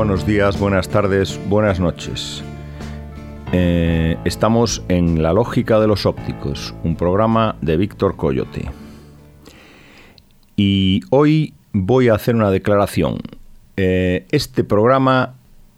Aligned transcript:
Buenos 0.00 0.24
días, 0.24 0.58
buenas 0.58 0.88
tardes, 0.88 1.38
buenas 1.50 1.78
noches. 1.78 2.42
Eh, 3.52 4.16
estamos 4.24 4.82
en 4.88 5.22
La 5.22 5.34
Lógica 5.34 5.78
de 5.78 5.86
los 5.86 6.06
Ópticos, 6.06 6.74
un 6.84 6.96
programa 6.96 7.56
de 7.60 7.76
Víctor 7.76 8.16
Coyote. 8.16 8.70
Y 10.56 11.02
hoy 11.10 11.52
voy 11.74 12.08
a 12.08 12.14
hacer 12.14 12.34
una 12.34 12.50
declaración. 12.50 13.18
Eh, 13.76 14.26
este 14.30 14.64
programa, 14.64 15.34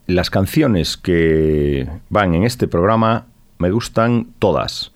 las 0.07 0.31
canciones 0.31 0.97
que 0.97 1.89
van 2.09 2.35
en 2.35 2.45
este 2.45 2.69
programa, 2.69 3.27
me 3.59 3.73
gustan 3.73 4.29
todas. 4.39 4.93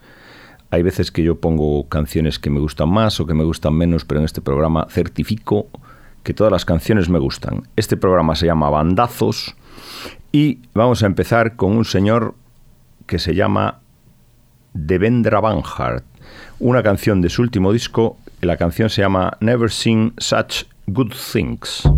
Hay 0.71 0.85
veces 0.85 1.11
que 1.11 1.25
yo 1.25 1.41
pongo 1.41 1.89
canciones 1.89 2.39
que 2.39 2.49
me 2.49 2.61
gustan 2.61 2.91
más 2.91 3.19
o 3.19 3.27
que 3.27 3.35
me 3.35 3.43
gustan 3.43 3.75
menos, 3.75 4.05
pero 4.05 4.21
en 4.21 4.25
este 4.25 4.41
programa 4.41 4.87
certifico 4.89 5.67
que 6.27 6.35
todas 6.35 6.51
las 6.53 6.65
canciones 6.65 7.09
me 7.09 7.21
gustan. 7.21 7.69
Este 7.77 7.97
programa 7.97 8.35
se 8.35 8.47
llama 8.47 8.69
Bandazos 8.69 9.55
y 10.33 10.59
vamos 10.75 11.05
a 11.05 11.07
empezar 11.07 11.55
con 11.55 11.77
un 11.77 11.85
señor 11.85 12.35
que 13.07 13.21
se 13.21 13.37
llama 13.37 13.79
Devendra 14.75 15.39
Banhart, 15.39 16.05
una 16.59 16.83
canción 16.83 17.23
de 17.23 17.29
su 17.29 17.43
último 17.43 17.73
disco. 17.73 18.19
La 18.41 18.57
canción 18.57 18.91
se 18.91 19.03
llama 19.03 19.37
Never 19.39 19.71
Seen 19.71 20.15
Such 20.19 20.65
Good 20.89 21.13
Things. 21.33 21.89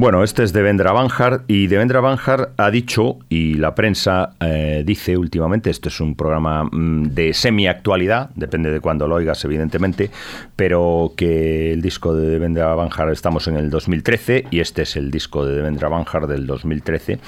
Bueno, 0.00 0.24
este 0.24 0.44
es 0.44 0.54
Devendra 0.54 0.92
Banjar 0.92 1.42
y 1.46 1.66
Devendra 1.66 2.00
Banjar 2.00 2.52
ha 2.56 2.70
dicho, 2.70 3.18
y 3.28 3.52
la 3.56 3.74
prensa 3.74 4.30
eh, 4.40 4.82
dice 4.82 5.18
últimamente, 5.18 5.68
este 5.68 5.90
es 5.90 6.00
un 6.00 6.16
programa 6.16 6.64
mm, 6.64 7.10
de 7.10 7.34
semi-actualidad, 7.34 8.30
depende 8.34 8.70
de 8.70 8.80
cuándo 8.80 9.06
lo 9.06 9.16
oigas 9.16 9.44
evidentemente, 9.44 10.10
pero 10.56 11.12
que 11.18 11.74
el 11.74 11.82
disco 11.82 12.14
de 12.14 12.30
Devendra 12.30 12.74
Banjar 12.74 13.10
estamos 13.10 13.46
en 13.46 13.58
el 13.58 13.68
2013 13.68 14.46
y 14.50 14.60
este 14.60 14.84
es 14.84 14.96
el 14.96 15.10
disco 15.10 15.44
de 15.44 15.56
Devendra 15.56 15.90
Banjar 15.90 16.26
del 16.26 16.46
2013. 16.46 17.18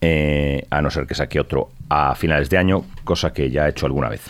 Eh, 0.00 0.66
a 0.70 0.82
no 0.82 0.90
ser 0.90 1.06
que 1.06 1.14
saque 1.14 1.38
otro 1.38 1.70
a 1.88 2.16
finales 2.16 2.50
de 2.50 2.58
año, 2.58 2.82
cosa 3.04 3.32
que 3.32 3.48
ya 3.48 3.62
ha 3.62 3.68
hecho 3.68 3.86
alguna 3.86 4.08
vez. 4.08 4.28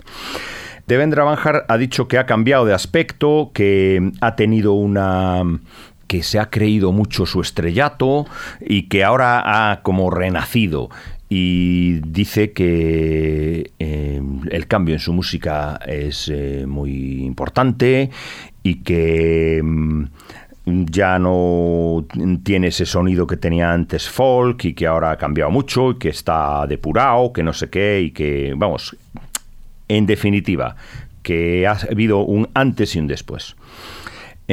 Devendra 0.86 1.24
Banjar 1.24 1.64
ha 1.68 1.78
dicho 1.78 2.06
que 2.06 2.18
ha 2.18 2.26
cambiado 2.26 2.66
de 2.66 2.74
aspecto, 2.74 3.50
que 3.54 4.12
ha 4.20 4.36
tenido 4.36 4.72
una 4.72 5.42
que 6.12 6.22
se 6.22 6.38
ha 6.38 6.50
creído 6.50 6.92
mucho 6.92 7.24
su 7.24 7.40
estrellato 7.40 8.26
y 8.60 8.82
que 8.82 9.02
ahora 9.02 9.70
ha 9.70 9.80
como 9.80 10.10
renacido 10.10 10.90
y 11.30 12.00
dice 12.00 12.52
que 12.52 13.70
eh, 13.78 14.22
el 14.50 14.66
cambio 14.66 14.94
en 14.94 14.98
su 14.98 15.14
música 15.14 15.80
es 15.86 16.28
eh, 16.30 16.66
muy 16.68 17.24
importante 17.24 18.10
y 18.62 18.82
que 18.82 19.62
mm, 19.64 20.04
ya 20.66 21.18
no 21.18 22.04
tiene 22.42 22.66
ese 22.66 22.84
sonido 22.84 23.26
que 23.26 23.38
tenía 23.38 23.72
antes 23.72 24.06
folk 24.06 24.66
y 24.66 24.74
que 24.74 24.86
ahora 24.86 25.12
ha 25.12 25.16
cambiado 25.16 25.50
mucho 25.50 25.92
y 25.92 25.94
que 25.96 26.10
está 26.10 26.66
depurado, 26.66 27.32
que 27.32 27.42
no 27.42 27.54
sé 27.54 27.70
qué 27.70 28.02
y 28.02 28.10
que, 28.10 28.52
vamos, 28.54 28.94
en 29.88 30.04
definitiva, 30.04 30.76
que 31.22 31.66
ha 31.66 31.78
habido 31.90 32.18
un 32.18 32.50
antes 32.52 32.96
y 32.96 32.98
un 32.98 33.06
después. 33.06 33.56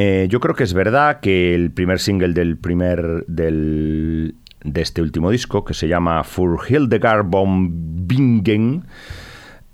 Eh, 0.02 0.28
yo 0.30 0.40
creo 0.40 0.56
que 0.56 0.64
es 0.64 0.74
verdad 0.74 1.20
que 1.20 1.54
el 1.54 1.72
primer 1.72 2.00
single 2.00 2.32
del 2.32 2.58
primer 2.58 3.26
del, 3.28 4.34
de 4.64 4.82
este 4.82 5.02
último 5.02 5.30
disco, 5.30 5.66
que 5.66 5.74
se 5.74 5.90
llama 5.90 6.24
For 6.24 6.58
Hildegard 6.70 7.26
von 7.26 8.08
Bingen, 8.08 8.86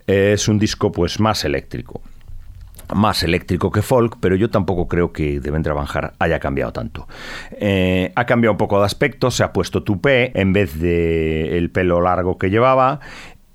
es 0.08 0.48
un 0.48 0.58
disco 0.58 0.92
pues 0.92 1.20
más 1.20 1.46
eléctrico. 1.46 2.02
más 2.96 3.22
eléctrico 3.22 3.70
que 3.72 3.84
folk, 3.84 4.18
pero 4.20 4.36
yo 4.36 4.50
tampoco 4.50 4.88
creo 4.88 5.14
que 5.14 5.40
Devendra 5.40 5.76
Banjar 5.76 6.14
haya 6.18 6.40
cambiado 6.40 6.72
tanto. 6.72 7.08
Eh, 7.52 8.12
ha 8.16 8.26
cambiado 8.26 8.54
un 8.54 8.58
poco 8.58 8.80
de 8.80 8.86
aspecto, 8.86 9.30
se 9.30 9.44
ha 9.44 9.54
puesto 9.54 9.84
tupé 9.84 10.32
en 10.34 10.54
vez 10.54 10.80
de 10.80 11.56
el 11.56 11.70
pelo 11.70 12.02
largo 12.02 12.40
que 12.40 12.50
llevaba, 12.50 13.00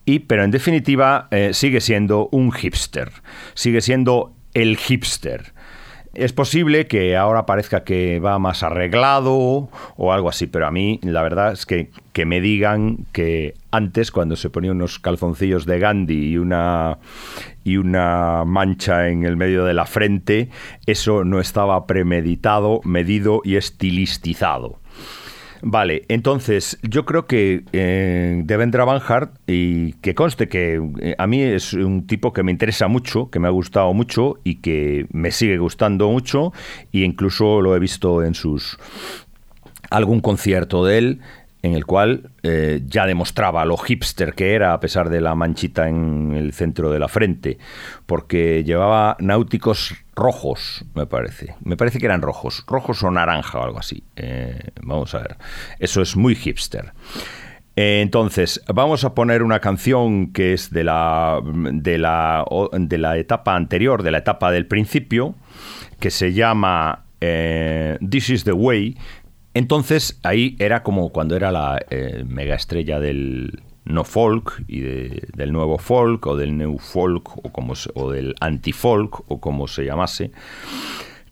y, 0.04 0.20
pero 0.20 0.44
en 0.44 0.52
definitiva 0.52 1.26
eh, 1.32 1.50
sigue 1.52 1.80
siendo 1.80 2.28
un 2.30 2.52
hipster, 2.52 3.10
sigue 3.54 3.80
siendo 3.80 4.36
el 4.54 4.76
hipster. 4.76 5.52
Es 6.12 6.32
posible 6.32 6.88
que 6.88 7.16
ahora 7.16 7.46
parezca 7.46 7.84
que 7.84 8.18
va 8.18 8.40
más 8.40 8.64
arreglado 8.64 9.68
o 9.96 10.12
algo 10.12 10.28
así, 10.28 10.48
pero 10.48 10.66
a 10.66 10.72
mí 10.72 10.98
la 11.02 11.22
verdad 11.22 11.52
es 11.52 11.66
que, 11.66 11.90
que 12.12 12.26
me 12.26 12.40
digan 12.40 13.06
que 13.12 13.54
antes, 13.70 14.10
cuando 14.10 14.34
se 14.34 14.50
ponía 14.50 14.72
unos 14.72 14.98
calzoncillos 14.98 15.66
de 15.66 15.78
Gandhi 15.78 16.30
y 16.30 16.36
una, 16.36 16.98
y 17.62 17.76
una 17.76 18.42
mancha 18.44 19.08
en 19.08 19.22
el 19.22 19.36
medio 19.36 19.64
de 19.64 19.74
la 19.74 19.86
frente, 19.86 20.48
eso 20.86 21.22
no 21.22 21.38
estaba 21.38 21.86
premeditado, 21.86 22.80
medido 22.82 23.40
y 23.44 23.54
estilistizado. 23.54 24.79
Vale, 25.62 26.04
entonces 26.08 26.78
yo 26.82 27.04
creo 27.04 27.26
que 27.26 27.64
eh, 27.72 28.40
Devendra 28.44 28.84
Banhart, 28.84 29.34
y 29.46 29.92
que 29.94 30.14
conste 30.14 30.48
que 30.48 30.80
eh, 31.00 31.14
a 31.18 31.26
mí 31.26 31.42
es 31.42 31.74
un 31.74 32.06
tipo 32.06 32.32
que 32.32 32.42
me 32.42 32.50
interesa 32.50 32.88
mucho, 32.88 33.30
que 33.30 33.40
me 33.40 33.48
ha 33.48 33.50
gustado 33.50 33.92
mucho 33.92 34.38
y 34.42 34.56
que 34.56 35.06
me 35.10 35.30
sigue 35.30 35.58
gustando 35.58 36.10
mucho, 36.10 36.52
e 36.92 37.00
incluso 37.00 37.60
lo 37.60 37.76
he 37.76 37.78
visto 37.78 38.22
en 38.22 38.34
sus 38.34 38.78
algún 39.90 40.20
concierto 40.20 40.84
de 40.84 40.98
él 40.98 41.20
en 41.62 41.74
el 41.74 41.84
cual 41.84 42.30
eh, 42.42 42.80
ya 42.86 43.06
demostraba 43.06 43.64
lo 43.64 43.76
hipster 43.76 44.34
que 44.34 44.54
era 44.54 44.72
a 44.72 44.80
pesar 44.80 45.10
de 45.10 45.20
la 45.20 45.34
manchita 45.34 45.88
en 45.88 46.32
el 46.34 46.52
centro 46.52 46.90
de 46.90 46.98
la 46.98 47.08
frente, 47.08 47.58
porque 48.06 48.64
llevaba 48.64 49.16
náuticos 49.20 49.94
rojos, 50.14 50.84
me 50.94 51.06
parece. 51.06 51.54
Me 51.62 51.76
parece 51.76 51.98
que 51.98 52.06
eran 52.06 52.22
rojos, 52.22 52.64
rojos 52.66 53.02
o 53.02 53.10
naranja 53.10 53.58
o 53.58 53.64
algo 53.64 53.78
así. 53.78 54.02
Eh, 54.16 54.58
vamos 54.82 55.14
a 55.14 55.18
ver. 55.18 55.36
Eso 55.78 56.00
es 56.00 56.16
muy 56.16 56.34
hipster. 56.34 56.92
Eh, 57.76 58.00
entonces, 58.02 58.62
vamos 58.72 59.04
a 59.04 59.14
poner 59.14 59.42
una 59.42 59.60
canción 59.60 60.32
que 60.32 60.52
es 60.52 60.70
de 60.70 60.84
la, 60.84 61.40
de, 61.44 61.98
la, 61.98 62.44
de 62.72 62.98
la 62.98 63.16
etapa 63.18 63.54
anterior, 63.54 64.02
de 64.02 64.10
la 64.10 64.18
etapa 64.18 64.50
del 64.50 64.66
principio, 64.66 65.34
que 65.98 66.10
se 66.10 66.32
llama 66.32 67.04
This 67.20 68.30
is 68.30 68.44
the 68.44 68.52
Way, 68.52 68.96
entonces 69.60 70.18
ahí 70.22 70.56
era 70.58 70.82
como 70.82 71.10
cuando 71.10 71.36
era 71.36 71.52
la 71.52 71.78
eh, 71.90 72.24
mega 72.26 72.54
estrella 72.54 72.98
del 72.98 73.62
no 73.84 74.04
folk 74.04 74.64
y 74.68 74.80
del 74.80 75.52
nuevo 75.52 75.76
folk 75.76 76.26
o 76.26 76.36
del 76.36 76.56
new 76.56 76.78
folk 76.78 77.36
o, 77.36 77.52
como, 77.52 77.74
o 77.94 78.10
del 78.10 78.34
anti-folk 78.40 79.30
o 79.30 79.38
como 79.40 79.68
se 79.68 79.84
llamase 79.84 80.32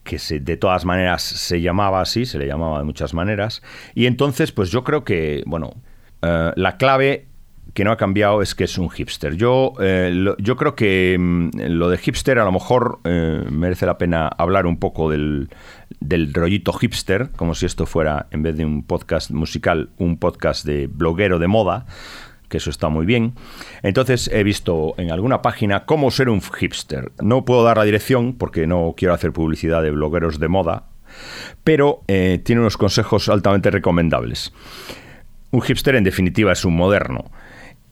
que 0.03 0.17
de 0.39 0.57
todas 0.57 0.85
maneras 0.85 1.23
se 1.23 1.61
llamaba 1.61 2.01
así, 2.01 2.25
se 2.25 2.37
le 2.37 2.47
llamaba 2.47 2.79
de 2.79 2.83
muchas 2.83 3.13
maneras. 3.13 3.61
Y 3.93 4.07
entonces, 4.07 4.51
pues 4.51 4.71
yo 4.71 4.83
creo 4.83 5.03
que, 5.03 5.43
bueno, 5.45 5.75
eh, 6.23 6.51
la 6.55 6.77
clave 6.77 7.27
que 7.73 7.83
no 7.83 7.91
ha 7.91 7.97
cambiado 7.97 8.41
es 8.41 8.55
que 8.55 8.63
es 8.63 8.77
un 8.77 8.89
hipster. 8.89 9.35
Yo, 9.35 9.73
eh, 9.79 10.33
yo 10.37 10.55
creo 10.55 10.75
que 10.75 11.17
mm, 11.19 11.49
lo 11.69 11.89
de 11.89 11.97
hipster 11.97 12.39
a 12.39 12.45
lo 12.45 12.51
mejor 12.51 12.99
eh, 13.03 13.43
merece 13.49 13.85
la 13.85 13.97
pena 13.97 14.27
hablar 14.27 14.65
un 14.65 14.77
poco 14.77 15.09
del, 15.09 15.49
del 15.99 16.33
rollito 16.33 16.73
hipster, 16.73 17.31
como 17.35 17.55
si 17.55 17.65
esto 17.65 17.85
fuera, 17.85 18.27
en 18.31 18.43
vez 18.43 18.57
de 18.57 18.65
un 18.65 18.83
podcast 18.83 19.31
musical, 19.31 19.89
un 19.97 20.17
podcast 20.17 20.65
de 20.65 20.87
bloguero 20.87 21.39
de 21.39 21.47
moda, 21.47 21.85
que 22.49 22.57
eso 22.57 22.69
está 22.69 22.89
muy 22.89 23.05
bien. 23.05 23.35
Entonces 23.83 24.29
he 24.33 24.43
visto 24.43 24.95
en 24.97 25.11
alguna 25.11 25.41
página 25.41 25.85
cómo 25.85 26.11
ser 26.11 26.29
un 26.29 26.41
hipster. 26.41 27.11
No 27.21 27.45
puedo 27.45 27.63
dar 27.63 27.77
la 27.77 27.83
dirección 27.83 28.33
porque 28.33 28.67
no 28.67 28.95
quiero 28.97 29.13
hacer 29.13 29.31
publicidad 29.31 29.83
de 29.83 29.91
blogueros 29.91 30.39
de 30.39 30.47
moda, 30.47 30.87
pero 31.63 32.01
eh, 32.07 32.41
tiene 32.43 32.61
unos 32.61 32.77
consejos 32.77 33.29
altamente 33.29 33.71
recomendables. 33.71 34.53
Un 35.51 35.61
hipster 35.61 35.95
en 35.95 36.03
definitiva 36.03 36.51
es 36.51 36.65
un 36.65 36.75
moderno. 36.75 37.31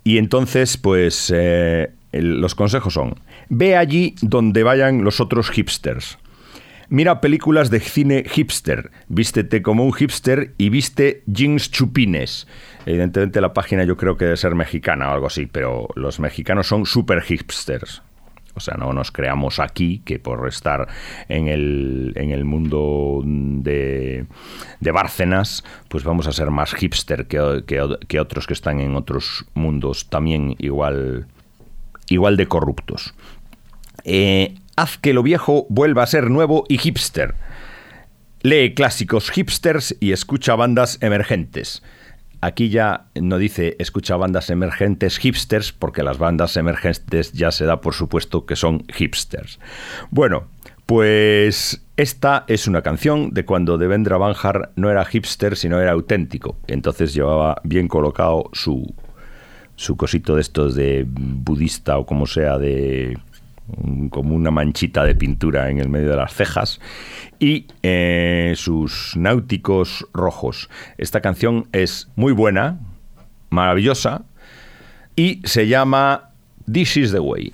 Y 0.07 0.19
entonces, 0.19 0.77
pues, 0.77 1.33
eh, 1.36 1.92
los 2.13 2.56
consejos 2.56 2.94
son, 2.94 3.15
ve 3.50 3.75
allí 3.75 4.15
donde 4.21 4.63
vayan 4.63 5.04
los 5.04 5.19
otros 5.19 5.50
hipsters. 5.50 6.18
Mira 6.88 7.19
películas 7.19 7.69
de 7.69 7.81
cine 7.81 8.24
hipster, 8.25 8.92
vístete 9.09 9.62
como 9.62 9.83
un 9.83 9.92
hipster 9.92 10.54
y 10.57 10.69
viste 10.69 11.24
jeans 11.25 11.71
chupines. 11.71 12.48
Evidentemente 12.86 13.42
la 13.42 13.51
página 13.51 13.83
yo 13.83 13.98
creo 13.98 14.15
que 14.15 14.24
debe 14.24 14.38
ser 14.38 14.56
mexicana 14.56 15.09
o 15.09 15.13
algo 15.13 15.27
así, 15.27 15.45
pero 15.45 15.89
los 15.95 16.21
mexicanos 16.21 16.68
son 16.68 16.86
super 16.86 17.21
hipsters. 17.21 18.01
O 18.57 18.59
sea, 18.59 18.75
no 18.75 18.92
nos 18.92 19.12
creamos 19.12 19.59
aquí 19.59 20.01
que 20.04 20.19
por 20.19 20.48
estar 20.48 20.88
en 21.30 21.48
el, 21.48 22.13
en 22.15 22.31
el 22.31 22.44
mundo 22.44 23.21
de, 23.24 24.25
de 24.80 24.92
Bárcenas, 24.92 25.63
pues 25.88 26.04
vamos 26.04 26.27
a 26.27 26.31
ser 26.31 26.50
más 26.50 26.74
hipster 26.74 27.27
que, 27.27 27.63
que, 28.07 28.19
otros 28.19 28.48
que 28.48 28.54
están 28.54 28.80
en 28.80 28.95
otros 28.95 29.45
mundos 29.54 30.09
también 30.09 30.56
igual, 30.57 31.27
igual 32.09 32.36
de 32.36 32.48
corruptos. 32.48 33.13
Eh, 34.04 34.56
haz 34.75 34.98
que 34.98 35.13
lo 35.13 35.24
viejo 35.24 35.68
vuelva 35.69 36.04
a 36.04 36.07
ser 36.07 36.30
nuevo 36.30 36.65
y 36.68 36.80
hipster. 36.80 37.36
Lee 38.42 38.74
clásicos 38.74 39.30
hipsters 39.30 39.95
y 40.00 40.12
escucha 40.12 40.56
bandas 40.56 40.98
emergentes. 41.01 41.83
Aquí 42.41 42.69
ya 42.69 43.07
no 43.15 43.37
dice 43.37 43.75
escucha 43.79 44.15
bandas 44.15 44.49
emergentes 44.49 45.17
hipsters, 45.17 45.71
porque 45.71 46.03
las 46.03 46.17
bandas 46.17 46.55
emergentes 46.57 47.33
ya 47.33 47.51
se 47.51 47.65
da 47.65 47.81
por 47.81 47.93
supuesto 47.93 48.45
que 48.45 48.55
son 48.55 48.83
hipsters. 48.93 49.59
Bueno, 50.11 50.47
pues 50.85 51.85
esta 51.97 52.45
es 52.47 52.67
una 52.67 52.81
canción 52.81 53.31
de 53.31 53.43
cuando 53.43 53.77
Devendra 53.77 54.17
Banjar 54.17 54.71
no 54.75 54.89
era 54.89 55.03
hipster, 55.03 55.57
sino 55.57 55.81
era 55.81 55.91
auténtico. 55.91 56.57
Entonces 56.67 57.13
llevaba 57.13 57.59
bien 57.63 57.87
colocado 57.87 58.49
su, 58.53 58.93
su 59.75 59.97
cosito 59.97 60.35
de 60.35 60.41
estos 60.41 60.75
de 60.75 61.05
budista 61.07 61.97
o 61.97 62.05
como 62.05 62.25
sea, 62.25 62.57
de 62.57 63.17
como 64.09 64.36
una 64.36 64.52
manchita 64.52 65.04
de 65.04 65.16
pintura 65.16 65.69
en 65.69 65.80
el 65.80 65.90
medio 65.90 66.09
de 66.09 66.16
las 66.16 66.33
cejas 66.33 66.80
y 67.40 67.68
eh, 67.83 68.54
sus 68.56 69.14
náuticos 69.16 70.06
rojos. 70.14 70.69
Esta 70.97 71.21
canción 71.21 71.68
es 71.71 72.09
muy 72.16 72.33
buena, 72.33 72.80
maravillosa 73.50 74.24
y 75.16 75.42
se 75.45 75.68
llama 75.68 76.31
This 76.71 76.97
is 76.97 77.12
the 77.12 77.19
Way. 77.19 77.54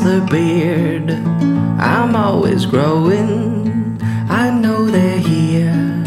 the 0.00 0.26
beard 0.30 1.10
I'm 1.80 2.16
always 2.16 2.66
growing. 2.66 3.98
I 4.28 4.50
know 4.50 4.86
they're 4.86 5.18
here 5.18 6.00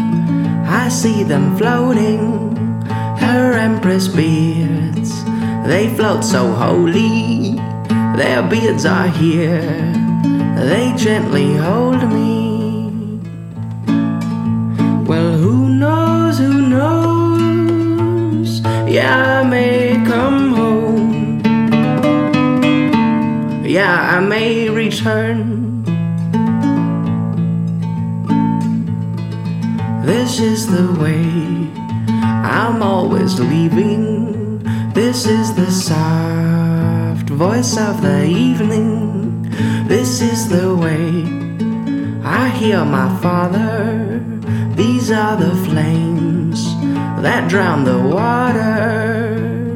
I 0.84 0.90
see 0.90 1.24
them 1.24 1.56
floating, 1.56 2.58
her 2.88 3.54
empress 3.54 4.08
beards. 4.08 5.24
They 5.66 5.94
float 5.96 6.24
so 6.24 6.52
holy, 6.52 7.56
their 8.18 8.42
beards 8.44 8.86
are 8.86 9.08
here. 9.08 9.62
They 10.58 10.94
gently 10.98 11.54
hold 11.56 12.02
me. 12.12 13.20
Well, 15.06 15.38
who 15.38 15.70
knows, 15.70 16.38
who 16.40 16.68
knows? 16.68 18.62
Yeah, 18.92 19.42
I 19.42 19.50
may 19.50 19.83
I 24.14 24.20
may 24.20 24.70
return 24.70 25.84
This 30.06 30.40
is 30.40 30.68
the 30.68 30.88
way 31.02 31.26
I'm 32.46 32.84
always 32.84 33.40
leaving. 33.40 34.62
This 34.94 35.26
is 35.26 35.56
the 35.56 35.72
soft 35.72 37.28
voice 37.32 37.76
of 37.76 38.04
the 38.04 38.26
evening. 38.26 39.50
This 39.88 40.22
is 40.22 40.48
the 40.48 40.76
way 40.76 41.26
I 42.24 42.50
hear 42.50 42.86
my 42.86 43.10
father. 43.20 44.22
These 44.76 45.10
are 45.10 45.38
the 45.38 45.56
flames 45.66 46.64
that 47.24 47.50
drown 47.50 47.84
the 47.84 47.98
water. 47.98 49.74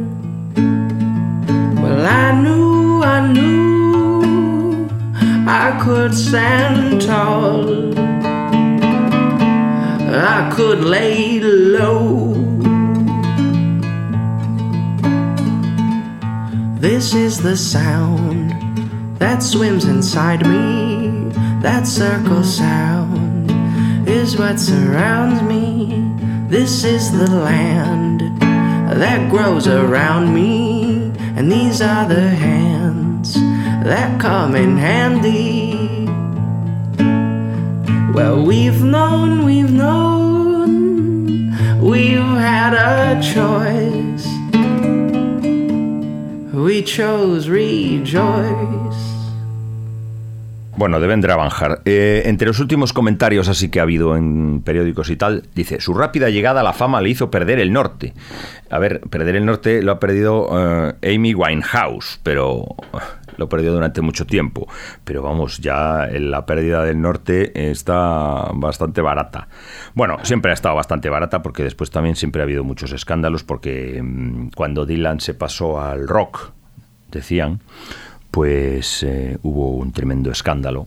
Well, 1.82 2.06
I 2.06 2.40
knew, 2.40 3.02
I 3.02 3.34
knew 3.34 3.57
I 5.50 5.80
could 5.82 6.14
stand 6.14 7.02
tall. 7.02 7.98
I 10.14 10.52
could 10.54 10.84
lay 10.84 11.40
low. 11.40 12.34
This 16.80 17.14
is 17.14 17.42
the 17.42 17.56
sound 17.56 18.52
that 19.20 19.42
swims 19.42 19.86
inside 19.86 20.46
me. 20.46 21.32
That 21.62 21.88
circle 21.88 22.44
sound 22.44 23.50
is 24.06 24.38
what 24.38 24.60
surrounds 24.60 25.42
me. 25.44 26.12
This 26.50 26.84
is 26.84 27.10
the 27.12 27.32
land 27.32 28.20
that 28.42 29.32
grows 29.32 29.66
around 29.66 30.34
me. 30.36 31.14
And 31.38 31.50
these 31.50 31.82
are 31.82 32.06
the 32.06 32.28
hands 32.30 32.77
that 33.88 34.20
come 34.20 34.54
in 34.54 34.76
handy. 34.76 36.06
Well, 38.14 38.44
we've 38.44 38.84
known, 38.84 39.46
we've 39.46 39.72
known, 39.72 41.52
we've 41.80 42.20
had 42.20 42.74
a 42.74 43.22
choice. 43.22 44.28
We 46.54 46.84
chose 46.84 47.48
rejoice. 47.48 48.77
Bueno, 50.78 51.00
deben 51.00 51.22
Banjar. 51.22 51.82
Eh, 51.86 52.22
entre 52.26 52.48
los 52.48 52.60
últimos 52.60 52.94
comentarios 52.94 53.50
así 53.50 53.70
que 53.70 53.80
ha 53.80 53.84
habido 53.84 54.16
en 54.16 54.62
periódicos 54.62 55.10
y 55.10 55.18
tal, 55.18 55.44
dice, 55.56 55.82
su 55.82 55.96
rápida 55.96 56.30
llegada 56.30 56.62
a 56.62 56.64
la 56.64 56.72
fama 56.72 57.02
le 57.02 57.10
hizo 57.10 57.32
perder 57.32 57.60
el 57.60 57.74
norte. 57.74 58.14
A 58.70 58.78
ver, 58.78 59.02
perder 59.02 59.36
el 59.38 59.46
norte 59.46 59.82
lo 59.82 59.92
ha 59.92 60.00
perdido 60.00 60.48
eh, 61.02 61.16
Amy 61.16 61.34
Winehouse, 61.34 62.20
pero 62.22 62.76
lo 63.38 63.50
perdió 63.50 63.74
durante 63.74 64.02
mucho 64.02 64.28
tiempo. 64.28 64.68
Pero 65.04 65.24
vamos, 65.24 65.58
ya 65.58 66.08
la 66.12 66.46
pérdida 66.46 66.84
del 66.84 67.02
norte 67.02 67.70
está 67.72 68.52
bastante 68.54 69.02
barata. 69.02 69.48
Bueno, 69.96 70.18
siempre 70.22 70.52
ha 70.52 70.54
estado 70.54 70.76
bastante 70.76 71.10
barata 71.10 71.42
porque 71.42 71.64
después 71.64 71.90
también 71.90 72.16
siempre 72.16 72.42
ha 72.42 72.44
habido 72.44 72.64
muchos 72.64 72.92
escándalos 72.92 73.44
porque 73.44 74.00
mm, 74.04 74.50
cuando 74.56 74.86
Dylan 74.86 75.22
se 75.22 75.34
pasó 75.34 75.82
al 75.82 76.08
rock, 76.08 76.52
decían, 77.10 77.62
pues 78.38 79.04
hubo 79.42 79.72
un 79.72 79.92
tremendo 79.92 80.30
escándalo. 80.30 80.86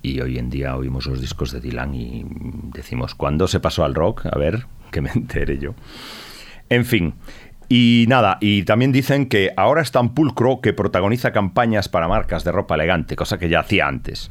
Y 0.00 0.18
hoy 0.22 0.38
en 0.38 0.48
día 0.48 0.78
oímos 0.78 1.04
los 1.04 1.20
discos 1.20 1.52
de 1.52 1.60
Dylan 1.60 1.94
y 1.94 2.24
decimos, 2.72 3.14
¿cuándo 3.14 3.48
se 3.48 3.60
pasó 3.60 3.84
al 3.84 3.94
rock? 3.94 4.24
A 4.32 4.38
ver, 4.38 4.64
que 4.90 5.02
me 5.02 5.10
entere 5.10 5.58
yo. 5.58 5.74
En 6.70 6.86
fin, 6.86 7.12
y 7.68 8.06
nada, 8.08 8.38
y 8.40 8.62
también 8.62 8.92
dicen 8.92 9.26
que 9.26 9.52
ahora 9.58 9.82
es 9.82 9.92
tan 9.92 10.14
pulcro 10.14 10.62
que 10.62 10.72
protagoniza 10.72 11.32
campañas 11.32 11.90
para 11.90 12.08
marcas 12.08 12.44
de 12.44 12.52
ropa 12.52 12.76
elegante, 12.76 13.14
cosa 13.14 13.38
que 13.38 13.50
ya 13.50 13.60
hacía 13.60 13.86
antes. 13.86 14.30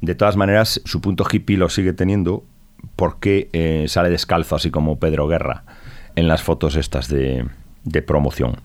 De 0.00 0.16
todas 0.16 0.36
maneras, 0.36 0.82
su 0.84 1.00
punto 1.00 1.24
hippie 1.30 1.58
lo 1.58 1.68
sigue 1.68 1.92
teniendo 1.92 2.44
porque 2.96 3.50
eh, 3.52 3.84
sale 3.86 4.10
descalzo, 4.10 4.56
así 4.56 4.72
como 4.72 4.98
Pedro 4.98 5.28
Guerra, 5.28 5.62
en 6.16 6.26
las 6.26 6.42
fotos 6.42 6.74
estas 6.74 7.06
de, 7.06 7.46
de 7.84 8.02
promoción. 8.02 8.56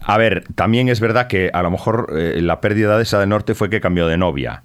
A 0.00 0.18
ver, 0.18 0.44
también 0.54 0.88
es 0.88 1.00
verdad 1.00 1.26
que 1.26 1.50
a 1.52 1.62
lo 1.62 1.70
mejor 1.70 2.12
eh, 2.16 2.40
la 2.40 2.60
pérdida 2.60 2.96
de 2.96 3.02
esa 3.02 3.18
de 3.20 3.26
norte 3.26 3.54
fue 3.54 3.70
que 3.70 3.80
cambió 3.80 4.06
de 4.06 4.16
novia 4.16 4.62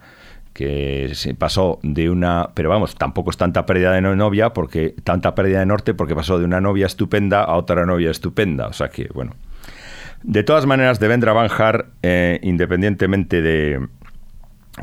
que 0.58 1.12
se 1.14 1.36
pasó 1.36 1.78
de 1.84 2.10
una, 2.10 2.50
pero 2.56 2.68
vamos, 2.68 2.96
tampoco 2.96 3.30
es 3.30 3.38
tanta 3.38 3.68
pérdida 3.68 3.92
de 3.92 4.02
novia, 4.02 4.54
porque 4.54 4.96
tanta 5.04 5.36
pérdida 5.36 5.60
de 5.60 5.68
norte, 5.68 5.94
porque 5.94 6.16
pasó 6.16 6.40
de 6.40 6.46
una 6.46 6.60
novia 6.60 6.88
estupenda 6.88 7.44
a 7.44 7.58
otra 7.58 7.86
novia 7.86 8.10
estupenda. 8.10 8.66
O 8.66 8.74
sea 8.74 8.90
que, 8.90 9.08
bueno. 9.14 9.36
De 10.24 10.42
todas 10.42 10.66
maneras, 10.66 11.00
de 11.00 11.08
Vendra 11.10 11.32
Banjar, 11.32 11.90
eh, 12.02 12.40
independientemente 12.42 13.44
de 13.44 13.88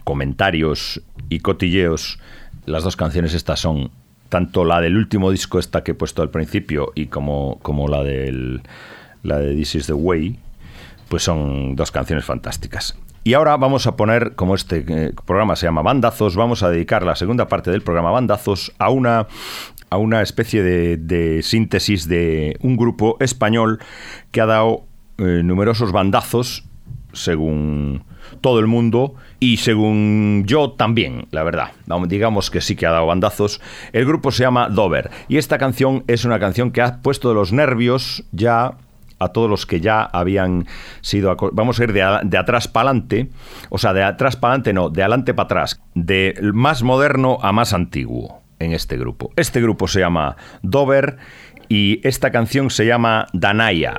comentarios 0.05 1.03
y 1.29 1.41
cotilleos, 1.41 2.21
las 2.67 2.85
dos 2.85 2.95
canciones 2.95 3.35
estas 3.35 3.59
son 3.59 3.91
tanto 4.29 4.65
la 4.65 4.81
del 4.81 4.97
último 4.97 5.33
disco 5.33 5.59
esta 5.59 5.83
que 5.83 5.91
he 5.91 5.95
puesto 5.95 6.23
al 6.23 6.31
principio 6.31 6.93
y 6.95 7.07
como, 7.07 7.59
como 7.63 7.89
la 7.89 8.05
del 8.05 8.63
la 9.25 9.41
de 9.41 9.57
This 9.57 9.75
is 9.75 9.87
the 9.87 9.95
Way, 9.95 10.39
pues 11.09 11.25
son 11.25 11.75
dos 11.75 11.91
canciones 11.91 12.25
fantásticas. 12.25 12.97
Y 13.25 13.33
ahora 13.33 13.57
vamos 13.57 13.87
a 13.87 13.97
poner, 13.97 14.35
como 14.35 14.55
este 14.55 14.85
eh, 14.87 15.13
programa 15.25 15.57
se 15.57 15.67
llama 15.67 15.81
Bandazos, 15.81 16.37
vamos 16.37 16.63
a 16.63 16.69
dedicar 16.69 17.05
la 17.05 17.17
segunda 17.17 17.49
parte 17.49 17.71
del 17.71 17.81
programa 17.81 18.11
Bandazos 18.11 18.73
a 18.79 18.91
una, 18.91 19.27
a 19.89 19.97
una 19.97 20.21
especie 20.21 20.63
de, 20.63 21.43
síntesis 21.43 22.07
de 22.07 22.59
un 22.61 22.77
grupo 22.77 23.17
español 23.21 23.81
que 24.31 24.43
ha 24.43 24.47
dado 24.47 24.85
eh, 25.17 25.41
numerosos 25.43 25.91
bandazos, 25.91 26.65
según 27.15 28.05
todo 28.43 28.59
el 28.59 28.67
mundo 28.67 29.15
y 29.41 29.57
según 29.57 30.45
yo 30.47 30.73
también, 30.73 31.27
la 31.31 31.45
verdad. 31.45 31.73
Digamos 32.09 32.51
que 32.51 32.61
sí 32.61 32.77
que 32.77 32.87
ha 32.87 32.91
dado 32.91 33.07
bandazos. 33.07 33.61
El 33.93 34.05
grupo 34.05 34.33
se 34.33 34.43
llama 34.43 34.69
Dover 34.69 35.11
y 35.29 35.39
esta 35.39 35.57
canción 35.57 36.05
es 36.09 36.27
una 36.27 36.39
canción 36.39 36.71
que 36.73 36.83
ha 36.83 37.01
puesto 37.01 37.29
de 37.31 37.35
los 37.35 37.53
nervios 37.53 38.25
ya 38.33 38.77
a 39.25 39.33
todos 39.33 39.49
los 39.51 39.67
que 39.67 39.81
ya 39.81 40.03
habían 40.03 40.67
sido... 41.01 41.37
Vamos 41.53 41.81
a 41.81 41.85
ir 41.85 41.93
de, 41.93 42.39
atrás 42.39 42.69
para 42.69 42.91
adelante, 42.91 43.31
o 43.71 43.79
sea, 43.79 43.93
de 43.93 44.03
atrás 44.03 44.37
para 44.37 44.53
adelante 44.53 44.73
no, 44.73 44.91
de 44.91 45.03
adelante 45.03 45.35
para 45.35 45.45
atrás, 45.45 45.81
de 45.95 46.39
más 46.53 46.83
moderno 46.83 47.39
a 47.43 47.53
más 47.53 47.73
antiguo 47.73 48.43
en 48.59 48.73
este 48.73 48.97
grupo. 48.97 49.33
Este 49.37 49.61
grupo 49.61 49.89
se 49.89 50.01
llama 50.01 50.37
Dover 50.63 51.19
y 51.69 52.07
esta 52.07 52.31
canción 52.31 52.71
se 52.71 52.87
llama 52.87 53.27
Danaya. 53.33 53.95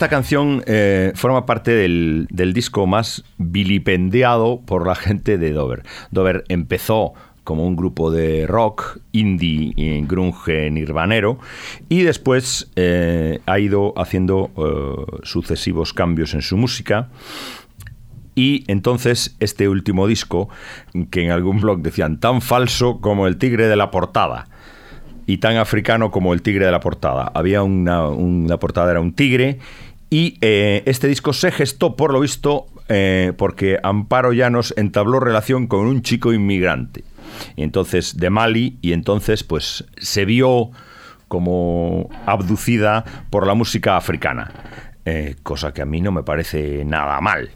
Esta 0.00 0.08
canción 0.08 0.62
eh, 0.66 1.12
forma 1.14 1.44
parte 1.44 1.72
del, 1.72 2.26
del 2.30 2.54
disco 2.54 2.86
más 2.86 3.22
vilipendiado 3.36 4.62
por 4.64 4.86
la 4.86 4.94
gente 4.94 5.36
de 5.36 5.52
Dover. 5.52 5.82
Dover 6.10 6.44
empezó 6.48 7.12
como 7.44 7.66
un 7.66 7.76
grupo 7.76 8.10
de 8.10 8.46
rock, 8.46 9.00
indie, 9.12 9.74
y 9.76 10.00
grunge, 10.06 10.70
nirvanero, 10.70 11.38
y 11.90 12.00
después 12.00 12.70
eh, 12.76 13.40
ha 13.44 13.58
ido 13.58 13.92
haciendo 13.98 14.50
eh, 14.56 15.18
sucesivos 15.22 15.92
cambios 15.92 16.32
en 16.32 16.40
su 16.40 16.56
música. 16.56 17.10
Y 18.34 18.64
entonces 18.68 19.36
este 19.38 19.68
último 19.68 20.06
disco, 20.06 20.48
que 21.10 21.26
en 21.26 21.30
algún 21.30 21.60
blog 21.60 21.82
decían 21.82 22.20
tan 22.20 22.40
falso 22.40 23.02
como 23.02 23.26
el 23.26 23.36
tigre 23.36 23.68
de 23.68 23.76
la 23.76 23.90
portada 23.90 24.48
y 25.26 25.38
tan 25.38 25.58
africano 25.58 26.10
como 26.10 26.32
el 26.32 26.42
tigre 26.42 26.64
de 26.64 26.72
la 26.72 26.80
portada. 26.80 27.30
Había 27.34 27.62
una, 27.62 28.08
una 28.08 28.56
portada, 28.56 28.90
era 28.90 29.00
un 29.00 29.12
tigre, 29.12 29.58
y 30.10 30.36
eh, 30.40 30.82
este 30.86 31.08
disco 31.08 31.32
se 31.32 31.50
gestó, 31.50 31.96
por 31.96 32.12
lo 32.12 32.20
visto, 32.20 32.66
porque 33.36 33.78
Amparo 33.84 34.32
Llanos 34.32 34.74
entabló 34.76 35.20
relación 35.20 35.68
con 35.68 35.86
un 35.86 36.02
chico 36.02 36.32
inmigrante 36.32 37.04
y 37.56 37.62
entonces 37.62 38.16
de 38.16 38.30
Mali, 38.30 38.78
y 38.80 38.92
entonces 38.92 39.44
pues 39.44 39.84
se 39.96 40.24
vio 40.24 40.70
como 41.28 42.10
abducida 42.26 43.04
por 43.30 43.46
la 43.46 43.54
música 43.54 43.96
africana, 43.96 44.52
eh, 45.04 45.36
cosa 45.42 45.72
que 45.72 45.82
a 45.82 45.86
mí 45.86 46.00
no 46.00 46.12
me 46.12 46.22
parece 46.22 46.84
nada 46.84 47.20
mal. 47.20 47.50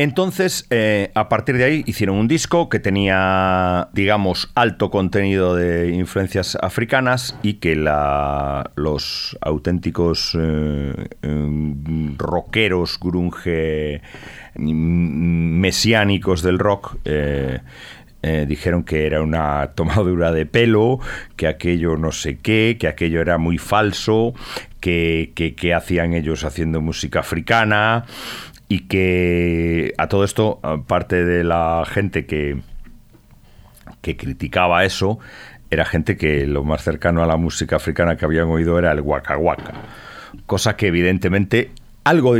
Entonces, 0.00 0.66
eh, 0.70 1.10
a 1.14 1.28
partir 1.28 1.58
de 1.58 1.64
ahí 1.64 1.84
hicieron 1.86 2.16
un 2.16 2.26
disco 2.26 2.70
que 2.70 2.78
tenía, 2.78 3.90
digamos, 3.92 4.50
alto 4.54 4.90
contenido 4.90 5.54
de 5.54 5.90
influencias 5.90 6.56
africanas 6.62 7.36
y 7.42 7.54
que 7.60 7.76
los 7.76 9.36
auténticos 9.42 10.34
eh, 10.40 10.94
em, 11.20 12.16
rockeros 12.16 12.98
grunge 12.98 14.00
mesiánicos 14.56 16.42
del 16.42 16.58
rock 16.58 16.96
eh, 17.04 17.60
dijeron 18.48 18.84
que 18.84 19.04
era 19.04 19.20
una 19.20 19.72
tomadura 19.74 20.32
de 20.32 20.46
pelo, 20.46 21.00
que 21.36 21.46
aquello 21.46 21.98
no 21.98 22.10
sé 22.10 22.38
qué, 22.38 22.78
que 22.80 22.88
aquello 22.88 23.20
era 23.20 23.36
muy 23.36 23.58
falso, 23.58 24.32
que, 24.80 25.32
que, 25.34 25.74
hacían 25.74 26.14
ellos 26.14 26.44
haciendo 26.44 26.80
música 26.80 27.20
africana 27.20 28.06
y 28.70 28.86
que 28.86 29.94
a 29.98 30.06
todo 30.06 30.22
esto, 30.22 30.60
parte 30.86 31.24
de 31.24 31.42
la 31.42 31.82
gente 31.84 32.24
que, 32.24 32.56
que 34.00 34.16
criticaba 34.16 34.84
eso, 34.84 35.18
era 35.70 35.84
gente 35.84 36.16
que 36.16 36.46
lo 36.46 36.62
más 36.62 36.84
cercano 36.84 37.20
a 37.20 37.26
la 37.26 37.36
música 37.36 37.76
africana 37.76 38.16
que 38.16 38.24
habían 38.24 38.48
oído 38.48 38.78
era 38.78 38.92
el 38.92 39.00
waka 39.00 39.36
waka. 39.36 39.72
Cosa 40.46 40.76
que 40.76 40.86
evidentemente 40.86 41.72
algo, 42.04 42.36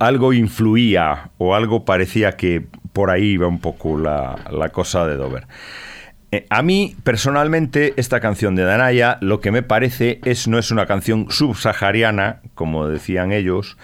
algo 0.00 0.32
influía 0.34 1.30
o 1.38 1.54
algo 1.54 1.86
parecía 1.86 2.32
que 2.32 2.66
por 2.92 3.10
ahí 3.10 3.30
iba 3.30 3.46
un 3.46 3.58
poco 3.58 3.98
la, 3.98 4.68
cosa 4.70 5.06
de 5.06 5.16
Dover. 5.16 5.46
Eh, 6.30 6.44
a 6.50 6.62
mí, 6.62 6.94
personalmente, 7.04 7.94
esta 7.96 8.20
canción 8.20 8.54
de 8.54 8.64
Danaya 8.64 9.16
lo 9.22 9.40
que 9.40 9.50
me 9.50 9.62
parece 9.62 10.20
es 10.26 10.46
no 10.46 10.58
es 10.58 10.70
una 10.70 10.84
canción 10.84 11.30
subsahariana, 11.30 12.42
como 12.54 12.86
decían 12.86 13.32
ellos, 13.32 13.78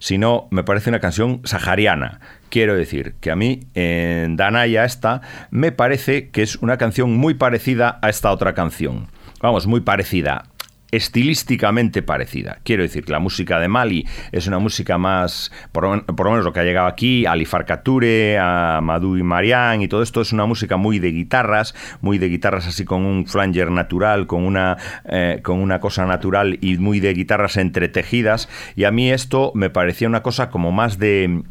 sino 0.00 0.48
me 0.50 0.64
parece 0.64 0.90
una 0.90 0.98
canción 0.98 1.40
sahariana. 1.44 2.18
Quiero 2.48 2.74
decir 2.74 3.14
que 3.20 3.30
a 3.30 3.36
mí, 3.36 3.60
en 3.74 4.34
Danaya 4.36 4.84
esta, 4.84 5.20
me 5.52 5.70
parece 5.70 6.30
que 6.30 6.42
es 6.42 6.56
una 6.56 6.76
canción 6.76 7.16
muy 7.16 7.34
parecida 7.34 8.00
a 8.02 8.08
esta 8.08 8.32
otra 8.32 8.54
canción. 8.54 9.06
Vamos, 9.40 9.68
muy 9.68 9.80
parecida 9.80 10.49
estilísticamente 10.90 12.02
parecida. 12.02 12.58
Quiero 12.64 12.82
decir 12.82 13.04
que 13.04 13.12
la 13.12 13.18
música 13.18 13.58
de 13.58 13.68
Mali 13.68 14.06
es 14.32 14.46
una 14.46 14.58
música 14.58 14.98
más, 14.98 15.52
por, 15.72 15.84
lo 15.84 16.30
menos 16.30 16.44
lo 16.44 16.52
que 16.52 16.60
ha 16.60 16.64
llegado 16.64 16.86
aquí, 16.86 17.26
a 17.26 17.32
Alifar 17.32 17.64
Kature, 17.64 18.38
a 18.38 18.80
y 18.80 19.22
Marianne 19.22 19.84
y 19.84 19.88
todo 19.88 20.02
esto 20.02 20.20
es 20.20 20.32
una 20.32 20.46
música 20.46 20.76
muy 20.76 20.98
de 20.98 21.12
guitarras, 21.12 21.74
muy 22.00 22.18
de 22.18 22.28
guitarras 22.28 22.66
así 22.66 22.84
con 22.84 23.04
un 23.04 23.26
flanger 23.26 23.70
natural, 23.70 24.26
con 24.26 24.44
una, 24.44 24.76
eh, 25.04 25.40
con 25.42 25.58
una 25.58 25.80
cosa 25.80 26.06
natural 26.06 26.58
y 26.60 26.76
muy 26.78 27.00
de 27.00 27.14
guitarras 27.14 27.56
entretejidas. 27.56 28.48
Y 28.76 28.84
a 28.84 28.90
mí 28.90 29.10
esto 29.10 29.52
me 29.54 29.70
parecía 29.70 30.08
una 30.08 30.22
cosa 30.22 30.50
como 30.50 30.72
más 30.72 30.98
de 30.98 31.42